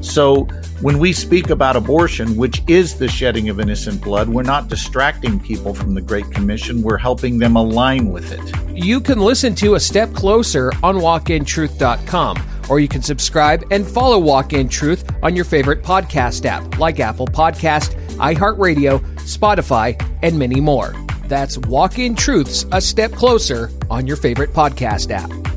So 0.00 0.44
when 0.80 0.98
we 0.98 1.12
speak 1.12 1.50
about 1.50 1.76
abortion, 1.76 2.36
which 2.36 2.62
is 2.66 2.98
the 2.98 3.08
shedding 3.08 3.48
of 3.48 3.60
innocent 3.60 4.02
blood, 4.02 4.28
we're 4.28 4.42
not 4.42 4.68
distracting 4.68 5.38
people 5.38 5.74
from 5.74 5.94
the 5.94 6.00
Great 6.00 6.30
Commission. 6.30 6.82
We're 6.82 6.96
helping 6.96 7.38
them 7.38 7.56
align 7.56 8.10
with 8.10 8.32
it. 8.32 8.76
You 8.76 9.00
can 9.00 9.20
listen 9.20 9.54
to 9.56 9.74
A 9.74 9.80
Step 9.80 10.12
Closer 10.14 10.72
on 10.82 10.96
walkintruth.com, 10.96 12.42
or 12.68 12.80
you 12.80 12.88
can 12.88 13.02
subscribe 13.02 13.64
and 13.70 13.86
follow 13.86 14.18
Walk 14.18 14.52
in 14.52 14.68
Truth 14.68 15.10
on 15.22 15.36
your 15.36 15.44
favorite 15.44 15.82
podcast 15.82 16.46
app 16.46 16.78
like 16.78 16.98
Apple 16.98 17.26
Podcast, 17.26 17.94
iHeartRadio, 18.16 19.00
Spotify, 19.20 20.00
and 20.22 20.38
many 20.38 20.60
more. 20.60 20.94
That's 21.26 21.58
Walk 21.58 21.98
in 21.98 22.14
Truth's 22.14 22.66
A 22.72 22.80
Step 22.80 23.12
Closer 23.12 23.70
on 23.90 24.06
your 24.06 24.16
favorite 24.16 24.52
podcast 24.52 25.10
app. 25.10 25.49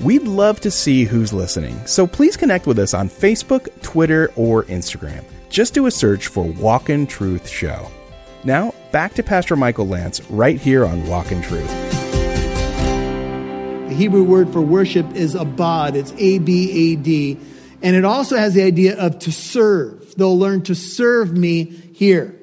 We'd 0.00 0.28
love 0.28 0.60
to 0.60 0.70
see 0.70 1.02
who's 1.02 1.32
listening, 1.32 1.84
so 1.84 2.06
please 2.06 2.36
connect 2.36 2.68
with 2.68 2.78
us 2.78 2.94
on 2.94 3.08
Facebook, 3.08 3.68
Twitter, 3.82 4.30
or 4.36 4.62
Instagram. 4.64 5.24
Just 5.50 5.74
do 5.74 5.86
a 5.86 5.90
search 5.90 6.28
for 6.28 6.44
Walk 6.44 6.88
in 6.88 7.04
Truth 7.04 7.48
Show. 7.48 7.90
Now, 8.44 8.72
back 8.92 9.14
to 9.14 9.24
Pastor 9.24 9.56
Michael 9.56 9.88
Lance 9.88 10.20
right 10.30 10.56
here 10.56 10.86
on 10.86 11.04
Walk 11.08 11.32
in 11.32 11.42
Truth. 11.42 11.68
The 13.88 13.94
Hebrew 13.96 14.22
word 14.22 14.52
for 14.52 14.60
worship 14.60 15.16
is 15.16 15.34
abad, 15.34 15.96
it's 15.96 16.12
A 16.16 16.38
B 16.38 16.92
A 16.92 16.96
D, 16.96 17.36
and 17.82 17.96
it 17.96 18.04
also 18.04 18.36
has 18.36 18.54
the 18.54 18.62
idea 18.62 18.96
of 18.96 19.18
to 19.18 19.32
serve. 19.32 20.14
They'll 20.14 20.38
learn 20.38 20.62
to 20.62 20.76
serve 20.76 21.36
me 21.36 21.64
here. 21.64 22.37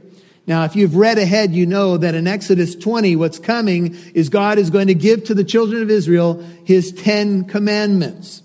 Now, 0.48 0.66
if 0.66 0.76
you've 0.76 0.96
read 0.96 1.18
ahead, 1.18 1.54
you 1.54 1.66
know 1.66 1.98
that 1.98 2.14
in 2.14 2.28
Exodus 2.28 2.76
20, 2.76 3.16
what's 3.16 3.40
coming 3.40 3.96
is 4.14 4.30
God 4.30 4.60
is 4.60 4.70
going 4.70 4.88
to 4.88 4.94
give 4.94 5.24
to 5.26 5.34
the 5.34 5.44
children 5.44 5.82
of 5.82 5.90
Israel 5.90 6.44
his 6.66 6.92
Ten 6.92 7.46
Commandments. 7.46 8.44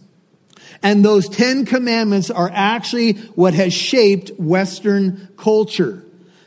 And 0.82 1.04
those 1.04 1.28
Ten 1.28 1.66
Commandments 1.66 2.30
are 2.30 2.50
actually 2.52 3.14
what 3.34 3.52
has 3.52 3.74
shaped 3.74 4.30
Western 4.38 5.28
culture. 5.36 6.02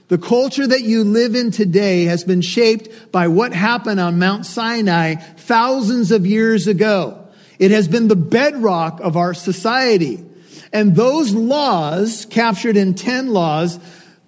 The 0.07 0.17
culture 0.17 0.65
that 0.65 0.83
you 0.83 1.03
live 1.03 1.36
in 1.36 1.51
today 1.51 2.05
has 2.05 2.24
been 2.24 2.41
shaped 2.41 3.12
by 3.12 3.27
what 3.27 3.53
happened 3.53 4.00
on 4.00 4.19
Mount 4.19 4.45
Sinai 4.45 5.15
thousands 5.15 6.12
of 6.12 6.25
years 6.25 6.67
ago. 6.67 7.27
It 7.60 7.72
has 7.72 7.88
been 7.88 8.07
the 8.07 8.15
bedrock 8.15 9.00
of 9.01 9.15
our 9.17 9.33
society. 9.33 10.24
And 10.72 10.95
those 10.95 11.33
laws, 11.33 12.25
captured 12.25 12.75
in 12.75 12.95
10 12.95 13.29
laws, 13.29 13.79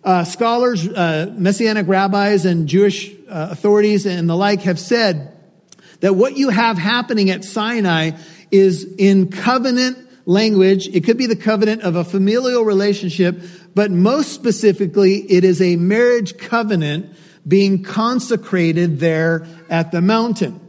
uh, 0.05 0.23
scholars, 0.23 0.87
uh, 0.87 1.33
messianic 1.35 1.87
rabbis, 1.87 2.45
and 2.45 2.67
Jewish 2.67 3.11
uh, 3.27 3.49
authorities 3.51 4.05
and 4.05 4.29
the 4.29 4.35
like 4.35 4.61
have 4.61 4.79
said 4.79 5.35
that 6.01 6.13
what 6.13 6.37
you 6.37 6.49
have 6.49 6.77
happening 6.77 7.31
at 7.31 7.43
Sinai 7.43 8.11
is 8.51 8.85
in 8.97 9.31
covenant 9.31 9.97
language. 10.27 10.87
It 10.87 11.03
could 11.03 11.17
be 11.17 11.25
the 11.25 11.35
covenant 11.35 11.81
of 11.81 11.95
a 11.95 12.03
familial 12.03 12.63
relationship, 12.63 13.41
but 13.73 13.89
most 13.89 14.33
specifically, 14.33 15.17
it 15.17 15.43
is 15.43 15.59
a 15.59 15.75
marriage 15.75 16.37
covenant 16.37 17.15
being 17.47 17.83
consecrated 17.83 18.99
there 18.99 19.47
at 19.69 19.91
the 19.91 20.01
mountain. 20.01 20.59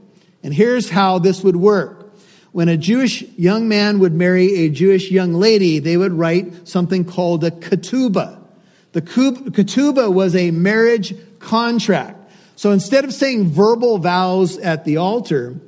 And 0.43 0.55
here's 0.55 0.89
how 0.89 1.19
this 1.19 1.43
would 1.43 1.57
work. 1.57 2.15
When 2.53 2.69
a 2.69 2.77
Jewish 2.79 3.21
young 3.37 3.69
man 3.69 3.99
would 3.99 4.15
marry 4.15 4.61
a 4.61 4.71
Jewish 4.71 5.11
young 5.11 5.35
lady, 5.35 5.79
they 5.79 5.99
would 5.99 6.13
write 6.13 6.67
something 6.67 7.05
called 7.05 7.45
a 7.45 7.51
ketubah. 7.51 8.46
The 8.97 9.03
ketubah 9.03 10.11
was 10.11 10.35
a 10.35 10.51
marriage 10.53 11.15
contract. 11.39 12.33
So 12.57 12.71
instead 12.71 13.05
of 13.05 13.13
saying 13.13 13.51
verbal 13.51 13.99
vows 13.99 14.57
at 14.57 14.87
the 14.87 14.97
altar, 14.97 15.61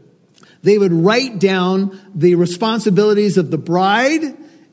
They 0.63 0.79
would 0.79 0.95
write 0.95 1.39
down 1.39 2.01
the 2.15 2.37
responsibilities 2.37 3.37
of 3.37 3.51
the 3.51 3.59
bride 3.59 4.23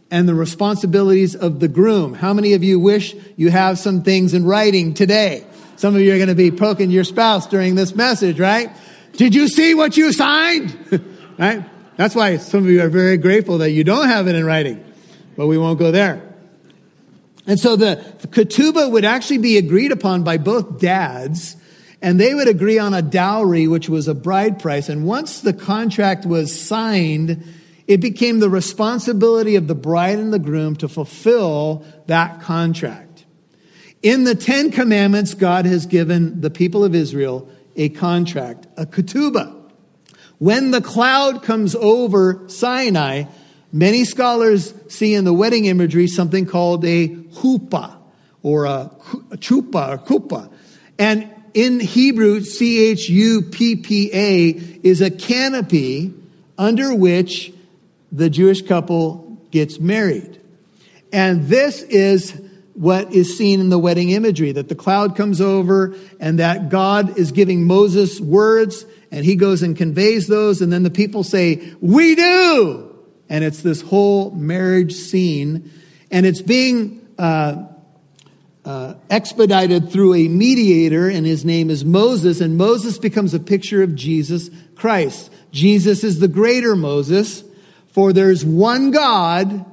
and 0.10 0.28
the 0.28 0.34
responsibilities 0.34 1.36
of 1.36 1.60
the 1.60 1.68
groom. 1.68 2.14
How 2.14 2.34
many 2.34 2.54
of 2.54 2.64
you 2.64 2.80
wish 2.80 3.14
you 3.36 3.52
have 3.52 3.78
some 3.78 4.02
things 4.04 4.34
in 4.34 4.46
writing 4.46 4.94
today? 4.94 5.46
Some 5.76 5.94
of 5.94 6.02
you 6.02 6.14
are 6.14 6.18
going 6.18 6.30
to 6.30 6.36
be 6.36 6.50
poking 6.50 6.90
your 6.90 7.04
spouse 7.04 7.48
during 7.48 7.76
this 7.76 7.94
message, 7.94 8.40
right? 8.40 8.72
Did 9.14 9.36
you 9.36 9.50
see 9.50 9.76
what 9.76 9.98
you 9.98 10.14
signed? 10.14 11.04
right? 11.38 11.64
That's 11.98 12.16
why 12.16 12.38
some 12.38 12.64
of 12.64 12.70
you 12.70 12.82
are 12.82 12.90
very 12.90 13.18
grateful 13.18 13.58
that 13.58 13.72
you 13.72 13.84
don't 13.84 14.08
have 14.08 14.28
it 14.28 14.36
in 14.36 14.46
writing, 14.46 14.82
but 15.36 15.48
we 15.48 15.58
won't 15.58 15.78
go 15.78 15.92
there. 15.92 16.35
And 17.48 17.60
so 17.60 17.76
the, 17.76 18.04
the 18.20 18.28
ketubah 18.28 18.92
would 18.92 19.06
actually 19.06 19.38
be 19.38 19.58
agreed 19.58 19.92
upon 19.92 20.24
by 20.24 20.38
both 20.38 20.80
dads, 20.80 21.56
and 22.02 22.20
they 22.20 22.34
would 22.34 22.48
agree 22.48 22.80
on 22.80 22.94
a 22.94 23.02
dowry, 23.02 23.68
which 23.68 23.88
was 23.88 24.08
a 24.08 24.16
bride 24.16 24.60
price. 24.60 24.90
And 24.90 25.06
once 25.06 25.42
the 25.42 25.54
contract 25.54 26.26
was 26.26 26.60
signed, 26.60 27.44
it 27.88 28.02
became 28.02 28.40
the 28.40 28.50
responsibility 28.50 29.56
of 29.56 29.68
the 29.68 29.76
bride 29.76 30.18
and 30.18 30.34
the 30.34 30.40
groom 30.40 30.76
to 30.78 30.88
fulfill 30.88 31.86
that 32.08 32.42
contract. 32.42 33.26
In 34.02 34.24
the 34.24 34.36
Ten 34.36 34.72
Commandments, 34.72 35.34
God 35.34 35.66
has 35.66 35.86
given 35.86 36.42
the 36.42 36.50
people 36.50 36.84
of 36.84 36.96
Israel 36.96 37.50
a 37.76 37.90
contract, 37.90 38.68
a 38.78 38.86
ketubah. 38.86 39.54
When 40.38 40.72
the 40.72 40.82
cloud 40.82 41.44
comes 41.44 41.76
over 41.76 42.44
Sinai, 42.48 43.26
many 43.72 44.06
scholars 44.06 44.74
see 44.88 45.14
in 45.14 45.26
the 45.26 45.34
wedding 45.34 45.66
imagery 45.66 46.08
something 46.08 46.46
called 46.46 46.86
a 46.86 47.10
chuppah 47.10 47.98
or 48.44 48.66
a, 48.66 48.92
a 49.32 49.38
chuppah 49.38 49.90
or 49.90 49.98
kuppah. 49.98 50.52
And 50.98 51.30
in 51.54 51.80
Hebrew, 51.80 52.42
C 52.42 52.80
H 52.86 53.10
U 53.10 53.42
P 53.42 53.76
P 53.78 54.10
A 54.14 54.50
is 54.84 55.02
a 55.02 55.10
canopy 55.10 56.14
under 56.58 56.94
which 56.94 57.54
the 58.12 58.30
Jewish 58.30 58.62
couple 58.62 59.38
gets 59.52 59.80
married. 59.80 60.40
And 61.12 61.48
this 61.48 61.82
is 61.82 62.40
what 62.74 63.14
is 63.14 63.38
seen 63.38 63.62
in 63.62 63.70
the 63.70 63.80
wedding 63.80 64.10
imagery 64.10 64.52
that 64.52 64.68
the 64.68 64.76
cloud 64.76 65.16
comes 65.16 65.40
over 65.40 65.96
and 66.20 66.40
that 66.40 66.70
God 66.70 67.18
is 67.18 67.32
giving 67.32 67.66
Moses 67.66 68.20
words 68.20 68.86
and 69.12 69.24
he 69.24 69.36
goes 69.36 69.64
and 69.64 69.78
conveys 69.78 70.28
those. 70.28 70.62
And 70.62 70.74
then 70.74 70.84
the 70.84 70.90
people 70.90 71.24
say, 71.24 71.74
We 71.80 72.16
do. 72.16 72.95
And 73.30 73.44
it's 73.44 73.62
this 73.62 73.82
whole 73.82 74.32
marriage 74.32 74.94
scene. 74.94 75.72
And 76.12 76.26
it's 76.26 76.42
being 76.42 77.08
uh, 77.18 77.68
uh, 78.66 78.96
expedited 79.10 79.92
through 79.92 80.16
a 80.16 80.28
mediator, 80.28 81.08
and 81.08 81.26
his 81.26 81.46
name 81.46 81.70
is 81.70 81.86
Moses. 81.86 82.42
And 82.42 82.58
Moses 82.58 82.98
becomes 82.98 83.34
a 83.34 83.40
picture 83.40 83.84
of 83.84 83.96
Jesus 83.96 84.50
Christ. 84.76 85.32
Jesus 85.52 86.04
is 86.04 86.20
the 86.20 86.28
greater 86.28 86.76
Moses, 86.76 87.44
for 87.88 88.12
there's 88.12 88.44
one 88.44 88.92
God 88.92 89.66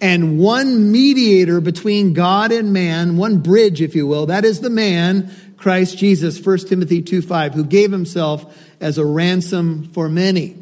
and 0.00 0.38
one 0.38 0.92
mediator 0.92 1.60
between 1.60 2.12
God 2.12 2.52
and 2.52 2.72
man, 2.72 3.16
one 3.16 3.38
bridge, 3.38 3.80
if 3.80 3.94
you 3.94 4.06
will. 4.06 4.26
That 4.26 4.44
is 4.44 4.60
the 4.60 4.70
man, 4.70 5.30
Christ 5.56 5.96
Jesus, 5.96 6.44
1 6.44 6.58
Timothy 6.58 7.00
2 7.00 7.22
5, 7.22 7.54
who 7.54 7.64
gave 7.64 7.90
himself 7.90 8.54
as 8.80 8.98
a 8.98 9.04
ransom 9.04 9.84
for 9.92 10.08
many. 10.08 10.58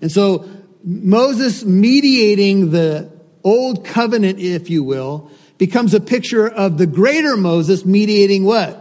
And 0.00 0.12
so 0.12 0.48
Moses 0.84 1.64
mediating 1.64 2.70
the 2.70 3.10
old 3.44 3.84
covenant, 3.84 4.38
if 4.38 4.70
you 4.70 4.82
will, 4.82 5.30
becomes 5.58 5.94
a 5.94 6.00
picture 6.00 6.48
of 6.48 6.78
the 6.78 6.86
greater 6.86 7.36
Moses 7.36 7.84
mediating 7.84 8.44
what? 8.44 8.78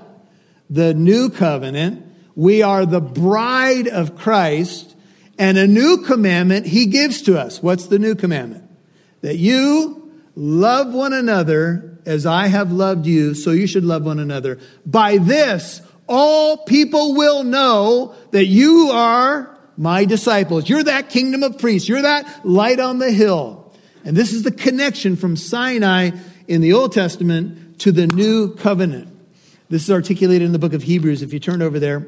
The 0.70 0.94
new 0.94 1.30
covenant. 1.30 2.08
We 2.36 2.62
are 2.62 2.86
the 2.86 3.02
bride 3.02 3.88
of 3.88 4.16
Christ 4.16 4.96
and 5.38 5.58
a 5.58 5.68
new 5.68 5.98
commandment 5.98 6.68
he 6.68 6.86
gives 6.86 7.22
to 7.24 7.40
us. 7.40 7.62
What's 7.62 7.88
the 7.88 8.00
new 8.00 8.16
commandment? 8.16 8.64
That 9.22 9.38
you 9.38 10.12
love 10.36 10.94
one 10.94 11.14
another 11.14 12.00
as 12.06 12.26
I 12.26 12.48
have 12.48 12.72
loved 12.72 13.06
you, 13.06 13.34
so 13.34 13.52
you 13.52 13.68
should 13.68 13.84
love 13.84 14.06
one 14.06 14.20
another. 14.20 14.60
By 14.86 15.18
this, 15.18 15.82
all 16.08 16.58
people 16.58 17.16
will 17.16 17.44
know 17.44 18.16
that 18.32 18.46
you 18.46 18.90
are 18.92 19.51
my 19.78 20.06
disciples. 20.06 20.70
You're 20.70 20.84
that 20.84 21.10
kingdom 21.10 21.44
of 21.44 21.58
priests. 21.58 21.88
You're 21.88 22.02
that 22.02 22.46
light 22.46 22.80
on 22.80 23.00
the 23.00 23.12
hill. 23.12 23.74
And 24.04 24.16
this 24.16 24.34
is 24.34 24.44
the 24.44 24.52
connection 24.52 25.16
from 25.16 25.36
Sinai 25.36 26.12
in 26.48 26.62
the 26.62 26.74
Old 26.74 26.94
Testament 26.94 27.80
to 27.80 27.92
the 27.92 28.08
new 28.08 28.56
covenant. 28.56 29.08
This 29.70 29.84
is 29.84 29.92
articulated 29.92 30.46
in 30.46 30.52
the 30.52 30.60
book 30.60 30.74
of 30.74 30.84
Hebrews. 30.84 31.22
If 31.22 31.34
you 31.34 31.40
turn 31.40 31.62
over 31.62 31.80
there, 31.80 32.06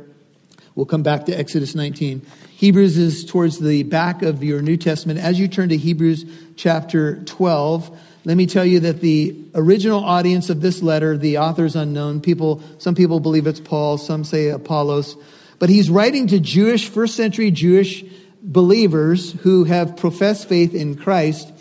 we'll 0.76 0.86
come 0.86 1.04
back 1.04 1.26
to 1.26 1.34
Exodus 1.34 1.76
19. 1.76 2.26
Hebrews 2.50 2.98
is 2.98 3.26
towards 3.26 3.60
the 3.60 3.84
back 3.84 4.22
of 4.22 4.44
your 4.44 4.62
New 4.62 4.78
Testament. 4.78 5.20
As 5.20 5.40
you 5.40 5.48
turn 5.48 5.70
to 5.70 5.78
Hebrews 5.78 6.26
chapter 6.56 7.24
12, 7.24 8.00
let 8.26 8.38
me 8.38 8.46
tell 8.46 8.66
you 8.66 8.80
that 8.82 9.02
the 9.02 9.36
original 9.54 10.04
audience 10.04 10.50
of 10.50 10.62
this 10.62 10.82
letter, 10.82 11.18
the 11.18 11.40
author 11.40 11.66
is 11.66 11.76
unknown. 11.76 12.22
People, 12.22 12.62
some 12.78 12.96
people 12.96 13.20
believe 13.20 13.48
it's 13.48 13.60
Paul, 13.60 13.98
some 13.98 14.24
say 14.24 14.50
Apollos, 14.50 15.18
but 15.60 15.70
he's 15.70 15.90
writing 15.90 16.28
to 16.28 16.40
Jewish, 16.40 16.90
first 16.90 17.16
century 17.16 17.52
Jewish 17.52 18.04
believers 18.42 19.32
who 19.32 19.64
have 19.64 19.96
professed 19.96 20.50
faith 20.50 20.74
in 20.74 20.96
Christ, 20.96 21.52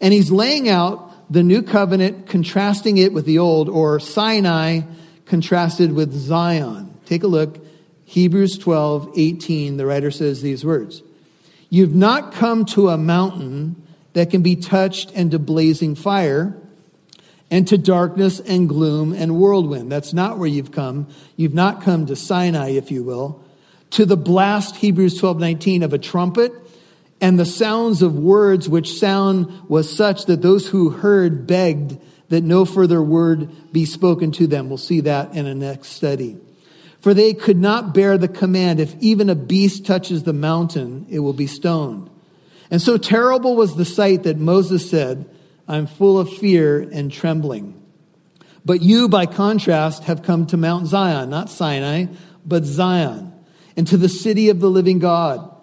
and 0.00 0.12
he's 0.12 0.30
laying 0.30 0.68
out 0.68 1.32
the 1.32 1.42
new 1.42 1.62
covenant, 1.62 2.26
contrasting 2.28 2.98
it 2.98 3.12
with 3.12 3.24
the 3.24 3.38
old, 3.38 3.68
or 3.68 3.98
Sinai 3.98 4.82
contrasted 5.24 5.92
with 5.92 6.12
Zion. 6.12 6.94
Take 7.06 7.22
a 7.22 7.26
look. 7.26 7.58
Hebrews 8.04 8.58
12, 8.58 9.12
18, 9.16 9.76
the 9.76 9.86
writer 9.86 10.10
says 10.10 10.40
these 10.42 10.64
words 10.64 11.02
You've 11.68 11.94
not 11.94 12.32
come 12.32 12.64
to 12.66 12.90
a 12.90 12.96
mountain 12.96 13.82
that 14.12 14.30
can 14.30 14.42
be 14.42 14.56
touched 14.56 15.10
and 15.14 15.30
to 15.32 15.38
blazing 15.38 15.94
fire 15.94 16.56
and 17.50 17.66
to 17.68 17.78
darkness 17.78 18.40
and 18.40 18.68
gloom 18.68 19.12
and 19.12 19.36
whirlwind. 19.36 19.90
That's 19.90 20.12
not 20.12 20.38
where 20.38 20.48
you've 20.48 20.72
come. 20.72 21.08
You've 21.36 21.54
not 21.54 21.82
come 21.82 22.06
to 22.06 22.16
Sinai, 22.16 22.70
if 22.70 22.90
you 22.90 23.04
will, 23.04 23.42
to 23.90 24.04
the 24.04 24.16
blast, 24.16 24.76
Hebrews 24.76 25.18
12, 25.18 25.38
19, 25.38 25.82
of 25.82 25.92
a 25.92 25.98
trumpet 25.98 26.52
and 27.20 27.38
the 27.38 27.46
sounds 27.46 28.02
of 28.02 28.18
words 28.18 28.68
which 28.68 28.98
sound 28.98 29.68
was 29.68 29.94
such 29.94 30.26
that 30.26 30.42
those 30.42 30.68
who 30.68 30.90
heard 30.90 31.46
begged 31.46 31.98
that 32.28 32.42
no 32.42 32.64
further 32.64 33.02
word 33.02 33.72
be 33.72 33.84
spoken 33.84 34.32
to 34.32 34.46
them. 34.46 34.68
We'll 34.68 34.78
see 34.78 35.00
that 35.00 35.34
in 35.34 35.46
a 35.46 35.54
next 35.54 35.88
study. 35.88 36.36
For 37.00 37.14
they 37.14 37.34
could 37.34 37.56
not 37.56 37.94
bear 37.94 38.18
the 38.18 38.28
command, 38.28 38.80
if 38.80 38.94
even 39.00 39.30
a 39.30 39.34
beast 39.34 39.86
touches 39.86 40.24
the 40.24 40.32
mountain, 40.32 41.06
it 41.08 41.20
will 41.20 41.32
be 41.32 41.46
stoned. 41.46 42.10
And 42.70 42.82
so 42.82 42.96
terrible 42.98 43.54
was 43.54 43.76
the 43.76 43.84
sight 43.84 44.24
that 44.24 44.38
Moses 44.38 44.90
said, 44.90 45.30
I'm 45.68 45.86
full 45.86 46.18
of 46.18 46.32
fear 46.32 46.80
and 46.80 47.10
trembling. 47.10 47.82
But 48.64 48.82
you, 48.82 49.08
by 49.08 49.26
contrast, 49.26 50.04
have 50.04 50.22
come 50.22 50.46
to 50.46 50.56
Mount 50.56 50.86
Zion, 50.86 51.30
not 51.30 51.50
Sinai, 51.50 52.06
but 52.44 52.64
Zion, 52.64 53.32
and 53.76 53.86
to 53.86 53.96
the 53.96 54.08
city 54.08 54.48
of 54.48 54.60
the 54.60 54.70
living 54.70 54.98
God, 54.98 55.54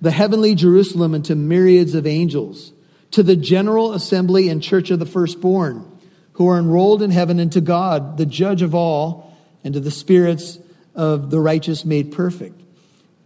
the 0.00 0.10
heavenly 0.10 0.54
Jerusalem, 0.54 1.14
and 1.14 1.24
to 1.24 1.34
myriads 1.34 1.94
of 1.94 2.06
angels, 2.06 2.72
to 3.12 3.22
the 3.22 3.36
general 3.36 3.92
assembly 3.92 4.48
and 4.48 4.62
church 4.62 4.90
of 4.90 4.98
the 4.98 5.06
firstborn, 5.06 5.90
who 6.34 6.48
are 6.48 6.58
enrolled 6.58 7.02
in 7.02 7.10
heaven, 7.10 7.38
and 7.38 7.52
to 7.52 7.60
God, 7.60 8.18
the 8.18 8.26
judge 8.26 8.62
of 8.62 8.74
all, 8.74 9.36
and 9.62 9.74
to 9.74 9.80
the 9.80 9.90
spirits 9.90 10.58
of 10.94 11.30
the 11.30 11.40
righteous 11.40 11.84
made 11.84 12.12
perfect. 12.12 12.60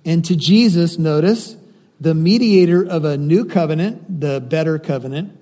And 0.05 0.25
to 0.27 0.37
Jesus, 0.37 0.99
notice, 0.99 1.57
the 2.01 2.15
mediator 2.15 2.87
of 2.87 3.05
a 3.05 3.17
new 3.17 3.45
covenant, 3.45 4.21
the 4.21 4.41
better 4.41 4.79
covenant, 4.79 5.37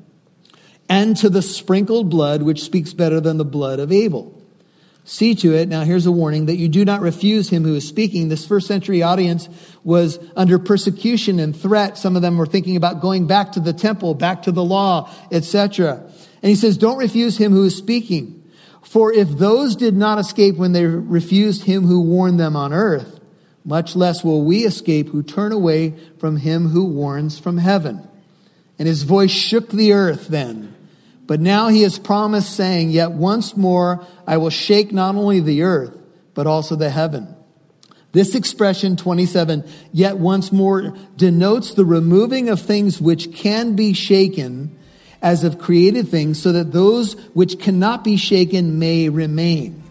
and 0.89 1.17
to 1.19 1.29
the 1.29 1.43
sprinkled 1.43 2.11
blood, 2.11 2.43
which 2.43 2.63
speaks 2.63 2.93
better 2.93 3.21
than 3.21 3.37
the 3.37 3.45
blood 3.45 3.81
of 3.81 3.93
Abel. 3.93 4.33
See 5.09 5.37
to 5.37 5.55
it, 5.55 5.69
now 5.69 5.85
here's 5.85 6.07
a 6.07 6.13
warning, 6.13 6.47
that 6.47 6.57
you 6.57 6.69
do 6.69 6.85
not 6.85 7.01
refuse 7.01 7.49
him 7.49 7.63
who 7.63 7.77
is 7.77 7.87
speaking. 7.87 8.29
This 8.29 8.45
first 8.45 8.67
century 8.67 9.03
audience 9.03 9.49
was 9.85 10.19
under 10.35 10.59
persecution 10.59 11.39
and 11.39 11.57
threat. 11.57 11.97
Some 11.97 12.17
of 12.17 12.23
them 12.23 12.37
were 12.37 12.47
thinking 12.47 12.77
about 12.77 13.01
going 13.01 13.29
back 13.29 13.53
to 13.53 13.61
the 13.61 13.73
temple, 13.73 14.15
back 14.15 14.43
to 14.43 14.53
the 14.53 14.65
law, 14.65 15.09
etc. 15.31 16.03
And 16.43 16.51
he 16.51 16.57
says, 16.57 16.77
don't 16.77 16.99
refuse 16.99 17.39
him 17.39 17.53
who 17.53 17.65
is 17.65 17.77
speaking. 17.77 18.43
For 18.83 19.13
if 19.13 19.29
those 19.29 19.77
did 19.77 19.97
not 19.97 20.19
escape 20.19 20.57
when 20.57 20.73
they 20.73 20.87
refused 20.87 21.65
him 21.65 21.87
who 21.87 22.01
warned 22.01 22.39
them 22.41 22.57
on 22.57 22.73
earth, 22.73 23.21
much 23.65 23.97
less 23.97 24.23
will 24.23 24.43
we 24.43 24.65
escape 24.65 25.09
who 25.09 25.23
turn 25.25 25.51
away 25.51 25.95
from 26.19 26.37
him 26.37 26.69
who 26.69 26.85
warns 26.85 27.39
from 27.39 27.59
heaven. 27.59 28.09
And 28.79 28.87
his 28.87 29.03
voice 29.03 29.33
shook 29.33 29.71
the 29.71 29.93
earth 29.93 30.29
then. 30.29 30.76
But 31.27 31.41
now 31.41 31.69
he 31.69 31.83
has 31.83 31.99
promised, 31.99 32.55
saying, 32.55 32.91
Yet 32.91 33.13
once 33.13 33.57
more 33.57 34.07
I 34.27 34.37
will 34.37 34.51
shake 34.51 34.93
not 34.93 35.17
only 35.17 35.41
the 35.41 35.63
earth, 35.63 35.97
but 36.35 36.47
also 36.47 36.77
the 36.77 36.91
heaven. 36.91 37.35
This 38.13 38.35
expression, 38.35 38.97
27, 38.97 39.65
yet 39.93 40.19
once 40.19 40.53
more, 40.53 40.97
denotes 41.17 41.75
the 41.75 41.85
removing 41.85 42.49
of 42.49 42.61
things 42.61 43.01
which 43.01 43.35
can 43.35 43.77
be 43.77 43.93
shaken 43.93 44.77
as 45.21 45.45
of 45.45 45.59
created 45.59 46.09
things, 46.09 46.41
so 46.41 46.53
that 46.53 46.73
those 46.73 47.15
which 47.35 47.59
cannot 47.59 48.05
be 48.05 48.17
shaken 48.17 48.79
may 48.79 49.09
remain. 49.09 49.83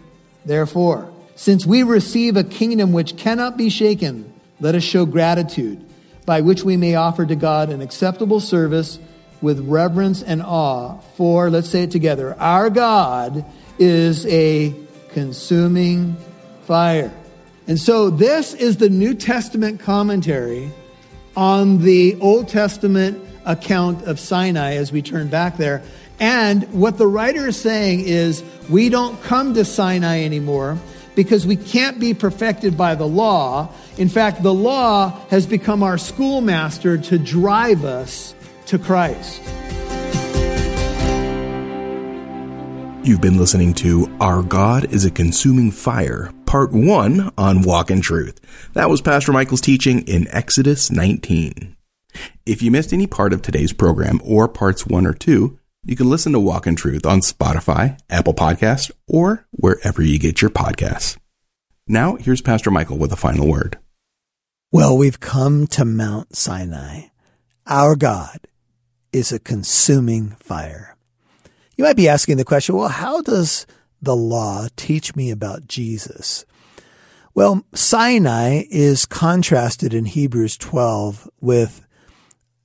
Therefore, 0.44 1.12
since 1.34 1.66
we 1.66 1.82
receive 1.82 2.36
a 2.36 2.44
kingdom 2.44 2.92
which 2.92 3.16
cannot 3.16 3.56
be 3.56 3.68
shaken, 3.68 4.32
let 4.60 4.74
us 4.74 4.82
show 4.82 5.04
gratitude. 5.04 5.84
by 6.24 6.40
which 6.40 6.64
we 6.64 6.76
may 6.76 6.96
offer 6.96 7.24
to 7.24 7.36
God 7.36 7.70
an 7.70 7.80
acceptable 7.80 8.40
service 8.40 8.98
with 9.46 9.60
reverence 9.60 10.24
and 10.24 10.42
awe. 10.42 10.98
For, 11.16 11.50
let's 11.50 11.70
say 11.70 11.84
it 11.84 11.92
together, 11.92 12.34
our 12.40 12.68
God 12.68 13.44
is 13.78 14.26
a 14.26 14.74
consuming 15.10 16.16
fire. 16.64 17.12
And 17.68 17.78
so 17.78 18.10
this 18.10 18.54
is 18.54 18.78
the 18.78 18.90
New 18.90 19.14
Testament 19.14 19.78
commentary 19.78 20.72
on 21.36 21.80
the 21.82 22.18
Old 22.20 22.48
Testament 22.48 23.22
account 23.44 24.02
of 24.02 24.18
Sinai 24.18 24.74
as 24.74 24.90
we 24.90 25.00
turn 25.00 25.28
back 25.28 25.58
there. 25.58 25.84
And 26.18 26.64
what 26.72 26.98
the 26.98 27.06
writer 27.06 27.46
is 27.46 27.56
saying 27.56 28.00
is 28.00 28.42
we 28.68 28.88
don't 28.88 29.22
come 29.22 29.54
to 29.54 29.64
Sinai 29.64 30.24
anymore 30.24 30.76
because 31.14 31.46
we 31.46 31.54
can't 31.54 32.00
be 32.00 32.14
perfected 32.14 32.76
by 32.76 32.96
the 32.96 33.06
law. 33.06 33.72
In 33.96 34.08
fact, 34.08 34.42
the 34.42 34.52
law 34.52 35.20
has 35.28 35.46
become 35.46 35.84
our 35.84 35.98
schoolmaster 35.98 36.98
to 36.98 37.16
drive 37.16 37.84
us 37.84 38.34
to 38.66 38.78
Christ. 38.78 39.42
You've 43.06 43.20
been 43.20 43.38
listening 43.38 43.72
to 43.74 44.10
Our 44.20 44.42
God 44.42 44.92
is 44.92 45.04
a 45.04 45.12
Consuming 45.12 45.70
Fire, 45.70 46.32
Part 46.44 46.72
1 46.72 47.34
on 47.38 47.62
Walk 47.62 47.88
in 47.88 48.00
Truth. 48.00 48.40
That 48.72 48.90
was 48.90 49.00
Pastor 49.00 49.32
Michael's 49.32 49.60
teaching 49.60 50.00
in 50.08 50.26
Exodus 50.32 50.90
19. 50.90 51.76
If 52.44 52.62
you 52.62 52.72
missed 52.72 52.92
any 52.92 53.06
part 53.06 53.32
of 53.32 53.42
today's 53.42 53.72
program 53.72 54.20
or 54.24 54.48
parts 54.48 54.88
1 54.88 55.06
or 55.06 55.12
2, 55.12 55.56
you 55.84 55.94
can 55.94 56.10
listen 56.10 56.32
to 56.32 56.40
Walk 56.40 56.66
in 56.66 56.74
Truth 56.74 57.06
on 57.06 57.20
Spotify, 57.20 57.96
Apple 58.10 58.34
Podcast, 58.34 58.90
or 59.06 59.46
wherever 59.52 60.02
you 60.02 60.18
get 60.18 60.42
your 60.42 60.50
podcasts. 60.50 61.16
Now, 61.86 62.16
here's 62.16 62.42
Pastor 62.42 62.72
Michael 62.72 62.98
with 62.98 63.12
a 63.12 63.16
final 63.16 63.46
word. 63.46 63.78
Well, 64.72 64.98
we've 64.98 65.20
come 65.20 65.68
to 65.68 65.84
Mount 65.84 66.34
Sinai. 66.34 67.02
Our 67.68 67.94
God 67.94 68.40
is 69.16 69.32
a 69.32 69.38
consuming 69.38 70.28
fire. 70.38 70.94
You 71.74 71.84
might 71.84 71.96
be 71.96 72.06
asking 72.08 72.36
the 72.36 72.44
question, 72.44 72.76
well, 72.76 72.88
how 72.88 73.22
does 73.22 73.66
the 74.02 74.14
law 74.14 74.66
teach 74.76 75.16
me 75.16 75.30
about 75.30 75.66
Jesus? 75.66 76.44
Well, 77.34 77.64
Sinai 77.72 78.64
is 78.70 79.06
contrasted 79.06 79.94
in 79.94 80.04
Hebrews 80.04 80.58
12 80.58 81.30
with 81.40 81.86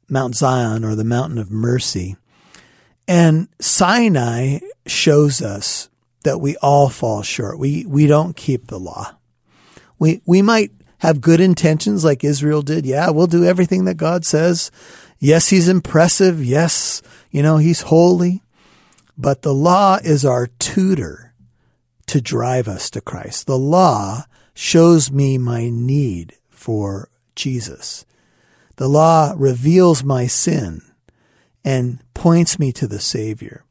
Mount 0.09 0.35
Zion 0.35 0.83
or 0.83 0.93
the 0.93 1.05
mountain 1.05 1.37
of 1.37 1.51
mercy. 1.51 2.17
And 3.07 3.47
Sinai 3.61 4.59
shows 4.85 5.41
us 5.41 5.89
that 6.23 6.39
we 6.39 6.57
all 6.57 6.89
fall 6.89 7.21
short. 7.21 7.59
We, 7.59 7.85
we 7.85 8.07
don't 8.07 8.35
keep 8.35 8.67
the 8.67 8.79
law. 8.79 9.15
We, 9.99 10.21
we 10.25 10.41
might 10.41 10.71
have 10.97 11.21
good 11.21 11.39
intentions 11.39 12.03
like 12.03 12.25
Israel 12.25 12.61
did. 12.61 12.85
Yeah, 12.85 13.09
we'll 13.09 13.27
do 13.27 13.45
everything 13.45 13.85
that 13.85 13.95
God 13.95 14.25
says. 14.25 14.69
Yes, 15.23 15.49
he's 15.49 15.69
impressive. 15.69 16.43
Yes, 16.43 17.03
you 17.29 17.43
know, 17.43 17.57
he's 17.57 17.81
holy. 17.81 18.41
But 19.15 19.43
the 19.43 19.53
law 19.53 19.99
is 20.03 20.25
our 20.25 20.47
tutor 20.47 21.35
to 22.07 22.19
drive 22.19 22.67
us 22.67 22.89
to 22.89 23.01
Christ. 23.01 23.45
The 23.45 23.57
law 23.57 24.23
shows 24.55 25.11
me 25.11 25.37
my 25.37 25.69
need 25.69 26.33
for 26.49 27.09
Jesus. 27.35 28.03
The 28.77 28.89
law 28.89 29.35
reveals 29.37 30.03
my 30.03 30.25
sin 30.25 30.81
and 31.63 31.99
points 32.15 32.57
me 32.57 32.71
to 32.71 32.87
the 32.87 32.99
Savior. 32.99 33.63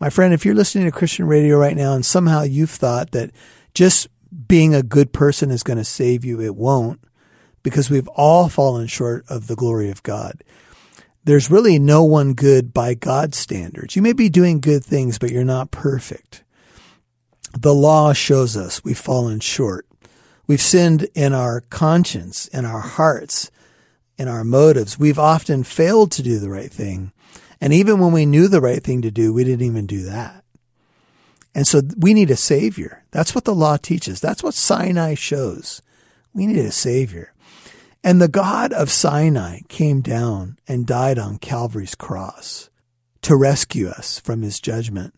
My 0.00 0.10
friend, 0.10 0.34
if 0.34 0.44
you're 0.44 0.54
listening 0.56 0.86
to 0.86 0.90
Christian 0.90 1.28
radio 1.28 1.56
right 1.58 1.76
now 1.76 1.92
and 1.92 2.04
somehow 2.04 2.42
you've 2.42 2.70
thought 2.70 3.12
that 3.12 3.30
just 3.72 4.08
being 4.48 4.74
a 4.74 4.82
good 4.82 5.12
person 5.12 5.52
is 5.52 5.62
going 5.62 5.78
to 5.78 5.84
save 5.84 6.24
you, 6.24 6.40
it 6.40 6.56
won't, 6.56 7.00
because 7.62 7.88
we've 7.88 8.08
all 8.08 8.48
fallen 8.48 8.88
short 8.88 9.24
of 9.28 9.46
the 9.46 9.56
glory 9.56 9.90
of 9.90 10.02
God. 10.02 10.42
There's 11.24 11.50
really 11.50 11.78
no 11.78 12.04
one 12.04 12.34
good 12.34 12.72
by 12.72 12.94
God's 12.94 13.36
standards. 13.36 13.96
You 13.96 14.02
may 14.02 14.12
be 14.12 14.28
doing 14.28 14.60
good 14.60 14.84
things, 14.84 15.18
but 15.18 15.30
you're 15.30 15.44
not 15.44 15.70
perfect. 15.70 16.42
The 17.58 17.74
law 17.74 18.12
shows 18.12 18.56
us 18.56 18.84
we've 18.84 18.98
fallen 18.98 19.40
short. 19.40 19.86
We've 20.46 20.60
sinned 20.60 21.08
in 21.14 21.34
our 21.34 21.60
conscience, 21.60 22.46
in 22.48 22.64
our 22.64 22.80
hearts, 22.80 23.50
in 24.16 24.28
our 24.28 24.44
motives. 24.44 24.98
We've 24.98 25.18
often 25.18 25.62
failed 25.62 26.10
to 26.12 26.22
do 26.22 26.38
the 26.38 26.50
right 26.50 26.72
thing. 26.72 27.12
And 27.60 27.72
even 27.72 27.98
when 27.98 28.12
we 28.12 28.26
knew 28.26 28.48
the 28.48 28.60
right 28.60 28.82
thing 28.82 29.02
to 29.02 29.10
do, 29.10 29.32
we 29.32 29.44
didn't 29.44 29.66
even 29.66 29.86
do 29.86 30.02
that. 30.04 30.44
And 31.54 31.66
so 31.66 31.82
we 31.96 32.14
need 32.14 32.30
a 32.30 32.36
savior. 32.36 33.04
That's 33.10 33.34
what 33.34 33.44
the 33.44 33.54
law 33.54 33.76
teaches. 33.76 34.20
That's 34.20 34.42
what 34.42 34.54
Sinai 34.54 35.14
shows. 35.14 35.82
We 36.32 36.46
need 36.46 36.58
a 36.58 36.70
savior. 36.70 37.32
And 38.08 38.22
the 38.22 38.26
God 38.26 38.72
of 38.72 38.90
Sinai 38.90 39.60
came 39.68 40.00
down 40.00 40.56
and 40.66 40.86
died 40.86 41.18
on 41.18 41.36
Calvary's 41.36 41.94
cross 41.94 42.70
to 43.20 43.36
rescue 43.36 43.88
us 43.88 44.18
from 44.18 44.40
his 44.40 44.60
judgment. 44.60 45.12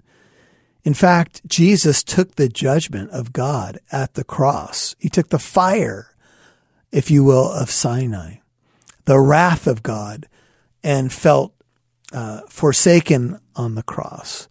In 0.83 0.95
fact, 0.95 1.41
Jesus 1.47 2.03
took 2.03 2.35
the 2.35 2.49
judgment 2.49 3.13
of 3.13 3.33
God 3.33 3.79
at 3.93 4.15
the 4.15 4.25
cross. 4.25 4.97
He 4.99 5.09
took 5.09 5.29
the 5.29 5.39
fire, 5.39 6.17
if 6.91 7.13
you 7.13 7.23
will, 7.23 7.53
of 7.53 7.71
Sinai, 7.71 8.39
the 9.05 9.21
wrath 9.21 9.69
of 9.69 9.85
God, 9.85 10.27
and 10.83 11.13
felt 11.13 11.55
uh, 12.13 12.41
forsaken 12.49 13.39
on 13.55 13.77
the 13.77 13.85
cross, 13.85 14.49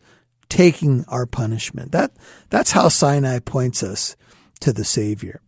taking 0.47 1.03
our 1.09 1.25
punishment. 1.25 1.91
That, 1.91 2.13
that's 2.49 2.71
how 2.71 2.87
Sinai 2.87 3.39
points 3.39 3.83
us 3.83 4.15
to 4.61 4.71
the 4.71 4.85
Savior. 4.85 5.41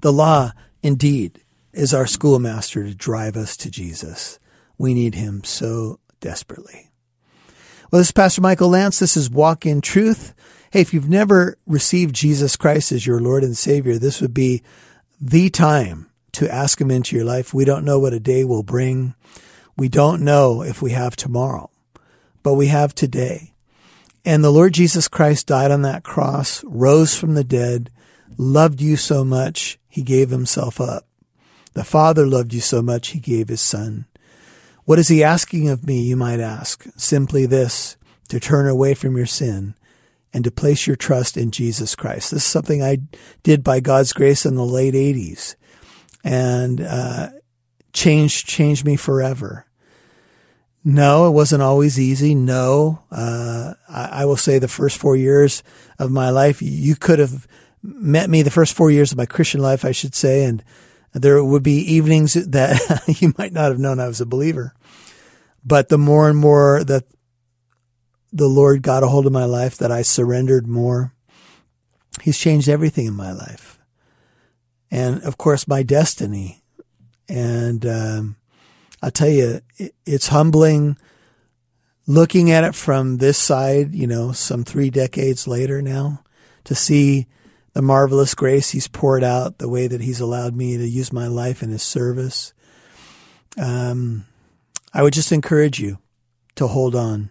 The 0.00 0.14
law, 0.14 0.52
indeed, 0.82 1.42
is 1.72 1.94
our 1.94 2.06
schoolmaster 2.06 2.84
to 2.84 2.94
drive 2.94 3.36
us 3.36 3.56
to 3.58 3.70
Jesus. 3.70 4.38
We 4.76 4.94
need 4.94 5.14
him 5.14 5.44
so 5.44 6.00
desperately. 6.20 6.90
Well, 7.90 8.00
this 8.00 8.08
is 8.08 8.12
Pastor 8.12 8.40
Michael 8.40 8.68
Lance. 8.68 8.98
This 8.98 9.16
is 9.16 9.30
Walk 9.30 9.64
in 9.64 9.80
Truth. 9.80 10.34
Hey, 10.70 10.82
if 10.82 10.92
you've 10.92 11.08
never 11.08 11.56
received 11.66 12.14
Jesus 12.14 12.56
Christ 12.56 12.92
as 12.92 13.06
your 13.06 13.20
Lord 13.20 13.42
and 13.42 13.56
Savior, 13.56 13.98
this 13.98 14.20
would 14.20 14.34
be 14.34 14.62
the 15.20 15.48
time 15.48 16.10
to 16.32 16.52
ask 16.52 16.80
him 16.80 16.90
into 16.90 17.16
your 17.16 17.24
life. 17.24 17.54
We 17.54 17.64
don't 17.64 17.84
know 17.84 17.98
what 17.98 18.12
a 18.12 18.20
day 18.20 18.44
will 18.44 18.62
bring. 18.62 19.14
We 19.76 19.88
don't 19.88 20.22
know 20.22 20.62
if 20.62 20.82
we 20.82 20.90
have 20.90 21.16
tomorrow, 21.16 21.70
but 22.42 22.54
we 22.54 22.66
have 22.66 22.94
today. 22.94 23.54
And 24.24 24.44
the 24.44 24.50
Lord 24.50 24.74
Jesus 24.74 25.08
Christ 25.08 25.46
died 25.46 25.70
on 25.70 25.82
that 25.82 26.04
cross, 26.04 26.62
rose 26.64 27.16
from 27.16 27.34
the 27.34 27.44
dead, 27.44 27.90
loved 28.36 28.82
you 28.82 28.96
so 28.96 29.24
much, 29.24 29.78
he 29.88 30.02
gave 30.02 30.28
himself 30.28 30.80
up. 30.80 31.07
The 31.78 31.84
Father 31.84 32.26
loved 32.26 32.52
you 32.52 32.60
so 32.60 32.82
much, 32.82 33.10
he 33.10 33.20
gave 33.20 33.46
his 33.46 33.60
Son. 33.60 34.06
What 34.84 34.98
is 34.98 35.06
he 35.06 35.22
asking 35.22 35.68
of 35.68 35.86
me, 35.86 36.02
you 36.02 36.16
might 36.16 36.40
ask? 36.40 36.84
Simply 36.96 37.46
this, 37.46 37.96
to 38.30 38.40
turn 38.40 38.66
away 38.66 38.94
from 38.94 39.16
your 39.16 39.26
sin 39.26 39.76
and 40.32 40.42
to 40.42 40.50
place 40.50 40.88
your 40.88 40.96
trust 40.96 41.36
in 41.36 41.52
Jesus 41.52 41.94
Christ. 41.94 42.32
This 42.32 42.42
is 42.42 42.50
something 42.50 42.82
I 42.82 42.98
did 43.44 43.62
by 43.62 43.78
God's 43.78 44.12
grace 44.12 44.44
in 44.44 44.56
the 44.56 44.64
late 44.64 44.94
80s 44.94 45.54
and 46.24 46.80
uh, 46.80 47.28
changed, 47.92 48.48
changed 48.48 48.84
me 48.84 48.96
forever. 48.96 49.64
No, 50.82 51.28
it 51.28 51.30
wasn't 51.30 51.62
always 51.62 51.96
easy. 51.96 52.34
No, 52.34 53.04
uh, 53.12 53.74
I, 53.88 54.22
I, 54.22 54.24
will 54.24 54.36
say 54.36 54.58
the 54.58 54.66
first 54.66 54.98
four 54.98 55.14
years 55.14 55.62
of 55.96 56.10
my 56.10 56.30
life, 56.30 56.60
you 56.60 56.96
could 56.96 57.20
have 57.20 57.46
met 57.84 58.28
me 58.28 58.42
the 58.42 58.50
first 58.50 58.74
four 58.74 58.90
years 58.90 59.12
of 59.12 59.18
my 59.18 59.26
Christian 59.26 59.60
life, 59.60 59.84
I 59.84 59.92
should 59.92 60.16
say, 60.16 60.42
and 60.42 60.64
there 61.12 61.42
would 61.42 61.62
be 61.62 61.78
evenings 61.94 62.34
that 62.34 63.02
you 63.20 63.32
might 63.38 63.52
not 63.52 63.70
have 63.70 63.78
known 63.78 64.00
I 64.00 64.08
was 64.08 64.20
a 64.20 64.26
believer. 64.26 64.74
But 65.64 65.88
the 65.88 65.98
more 65.98 66.28
and 66.28 66.38
more 66.38 66.84
that 66.84 67.04
the 68.32 68.48
Lord 68.48 68.82
got 68.82 69.02
a 69.02 69.08
hold 69.08 69.26
of 69.26 69.32
my 69.32 69.44
life, 69.44 69.76
that 69.78 69.90
I 69.90 70.02
surrendered 70.02 70.66
more, 70.66 71.12
He's 72.22 72.38
changed 72.38 72.68
everything 72.68 73.06
in 73.06 73.14
my 73.14 73.32
life. 73.32 73.78
And 74.90 75.22
of 75.22 75.38
course, 75.38 75.68
my 75.68 75.82
destiny. 75.82 76.62
And, 77.28 77.86
um, 77.86 78.36
I'll 79.02 79.10
tell 79.12 79.28
you, 79.28 79.60
it's 80.04 80.28
humbling 80.28 80.96
looking 82.08 82.50
at 82.50 82.64
it 82.64 82.74
from 82.74 83.18
this 83.18 83.38
side, 83.38 83.94
you 83.94 84.06
know, 84.06 84.32
some 84.32 84.64
three 84.64 84.90
decades 84.90 85.46
later 85.46 85.80
now, 85.80 86.24
to 86.64 86.74
see 86.74 87.26
the 87.78 87.82
marvelous 87.82 88.34
grace 88.34 88.70
He's 88.70 88.88
poured 88.88 89.22
out, 89.22 89.58
the 89.58 89.68
way 89.68 89.86
that 89.86 90.00
He's 90.00 90.18
allowed 90.18 90.56
me 90.56 90.76
to 90.76 90.88
use 90.88 91.12
my 91.12 91.28
life 91.28 91.62
in 91.62 91.70
His 91.70 91.84
service. 91.84 92.52
Um, 93.56 94.26
I 94.92 95.04
would 95.04 95.12
just 95.12 95.30
encourage 95.30 95.78
you 95.78 95.98
to 96.56 96.66
hold 96.66 96.96
on, 96.96 97.30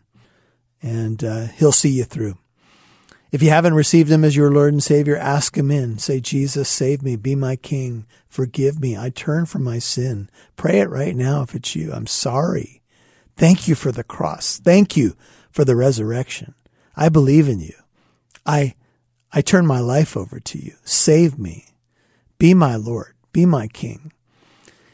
and 0.81 1.21
uh, 1.21 1.47
He'll 1.47 1.73
see 1.73 1.89
you 1.89 2.05
through. 2.05 2.38
If 3.29 3.43
you 3.43 3.49
haven't 3.49 3.73
received 3.73 4.10
him 4.10 4.23
as 4.23 4.38
your 4.38 4.49
Lord 4.49 4.71
and 4.71 4.81
Savior, 4.81 5.17
ask 5.17 5.57
him 5.57 5.69
in. 5.69 5.97
Say, 5.97 6.21
Jesus, 6.21 6.69
save 6.69 7.03
me. 7.03 7.17
Be 7.17 7.36
my 7.36 7.57
King. 7.57 8.05
Forgive 8.29 8.79
me. 8.79 8.97
I 8.97 9.10
turn 9.10 9.47
from 9.47 9.65
my 9.65 9.79
sin. 9.79 10.29
Pray 10.55 10.79
it 10.79 10.89
right 10.89 11.13
now 11.13 11.41
if 11.41 11.55
it's 11.55 11.75
you. 11.75 11.91
I'm 11.91 12.07
sorry. 12.07 12.81
Thank 13.36 13.67
you 13.67 13.75
for 13.75 13.91
the 13.91 14.01
cross. 14.05 14.60
Thank 14.63 14.95
you 14.95 15.17
for 15.51 15.65
the 15.65 15.75
resurrection. 15.75 16.55
I 16.95 17.10
believe 17.10 17.49
in 17.49 17.60
you. 17.60 17.75
I, 18.45 18.75
I 19.38 19.41
turn 19.41 19.67
my 19.67 19.82
life 19.82 20.17
over 20.17 20.39
to 20.39 20.58
you. 20.58 20.73
Save 20.84 21.38
me. 21.38 21.65
Be 22.39 22.56
my 22.56 22.76
Lord. 22.76 23.13
Be 23.34 23.45
my 23.45 23.67
King. 23.67 24.12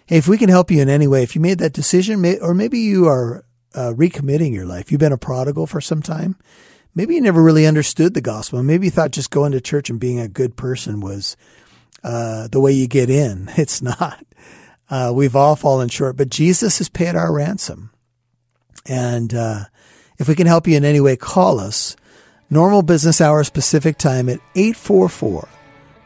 Hey, 0.06 0.18
if 0.18 0.28
we 0.28 0.38
can 0.38 0.50
help 0.50 0.70
you 0.70 0.82
in 0.82 0.90
any 0.90 1.08
way, 1.08 1.24
if 1.24 1.34
you 1.34 1.40
made 1.40 1.60
that 1.60 1.72
decision, 1.72 2.26
or 2.42 2.54
maybe 2.54 2.78
you 2.78 3.08
are 3.08 3.46
uh, 3.74 3.94
recommitting 3.96 4.54
your 4.54 4.66
life, 4.66 4.92
you've 4.92 5.00
been 5.00 5.14
a 5.14 5.18
prodigal 5.18 5.66
for 5.66 5.80
some 5.80 6.02
time, 6.02 6.36
maybe 6.94 7.16
you 7.16 7.22
never 7.22 7.42
really 7.42 7.66
understood 7.66 8.16
the 8.16 8.20
gospel. 8.20 8.62
Maybe 8.64 8.88
you 8.88 8.92
thought 8.92 9.12
just 9.12 9.32
going 9.32 9.54
to 9.54 9.62
church 9.62 9.90
and 9.90 9.98
being 9.98 10.20
a 10.20 10.28
good 10.28 10.58
person 10.58 11.00
was 11.00 11.38
uh, 12.04 12.50
the 12.50 12.60
way 12.60 12.74
you 12.74 12.90
get 12.90 13.10
in. 13.10 13.50
It's 13.56 13.82
not. 13.82 14.26
Uh, 14.90 15.14
we've 15.16 15.38
all 15.38 15.56
fallen 15.56 15.88
short, 15.88 16.18
but 16.18 16.28
Jesus 16.28 16.80
has 16.80 16.90
paid 16.90 17.16
our 17.16 17.32
ransom. 17.32 17.92
And 18.86 19.34
uh, 19.34 19.60
if 20.20 20.28
we 20.28 20.36
can 20.36 20.48
help 20.48 20.68
you 20.68 20.76
in 20.76 20.84
any 20.84 21.00
way, 21.00 21.16
call 21.16 21.62
us. 21.62 21.96
Normal 22.50 22.82
business 22.84 23.22
hours 23.22 23.50
Pacific 23.50 23.98
time 23.98 24.30
at 24.30 24.40
844 24.56 25.48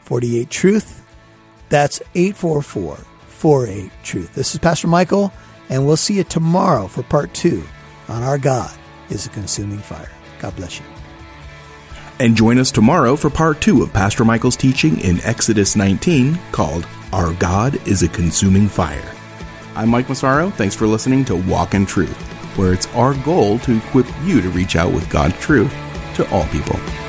48 0.00 0.48
Truth. 0.48 1.04
That's 1.68 2.00
844 2.14 2.96
48 3.26 3.90
Truth. 4.02 4.34
This 4.34 4.54
is 4.54 4.60
Pastor 4.60 4.86
Michael, 4.86 5.32
and 5.68 5.84
we'll 5.84 5.96
see 5.96 6.14
you 6.14 6.24
tomorrow 6.24 6.86
for 6.86 7.02
part 7.02 7.34
two 7.34 7.64
on 8.08 8.22
Our 8.22 8.38
God 8.38 8.72
is 9.10 9.26
a 9.26 9.30
Consuming 9.30 9.78
Fire. 9.78 10.10
God 10.38 10.54
bless 10.56 10.78
you. 10.78 10.86
And 12.20 12.36
join 12.36 12.58
us 12.58 12.70
tomorrow 12.70 13.16
for 13.16 13.30
part 13.30 13.60
two 13.60 13.82
of 13.82 13.92
Pastor 13.92 14.24
Michael's 14.24 14.56
teaching 14.56 15.00
in 15.00 15.20
Exodus 15.22 15.76
19 15.76 16.38
called 16.52 16.86
Our 17.12 17.34
God 17.34 17.86
is 17.86 18.02
a 18.02 18.08
Consuming 18.08 18.68
Fire. 18.68 19.12
I'm 19.74 19.88
Mike 19.88 20.08
Massaro. 20.08 20.50
Thanks 20.50 20.74
for 20.74 20.86
listening 20.86 21.24
to 21.26 21.36
Walk 21.36 21.74
in 21.74 21.84
Truth, 21.84 22.16
where 22.56 22.72
it's 22.72 22.86
our 22.94 23.14
goal 23.22 23.58
to 23.60 23.76
equip 23.76 24.06
you 24.22 24.40
to 24.40 24.50
reach 24.50 24.76
out 24.76 24.92
with 24.92 25.08
God's 25.10 25.38
truth 25.40 25.74
to 26.18 26.28
all 26.32 26.44
people. 26.46 27.07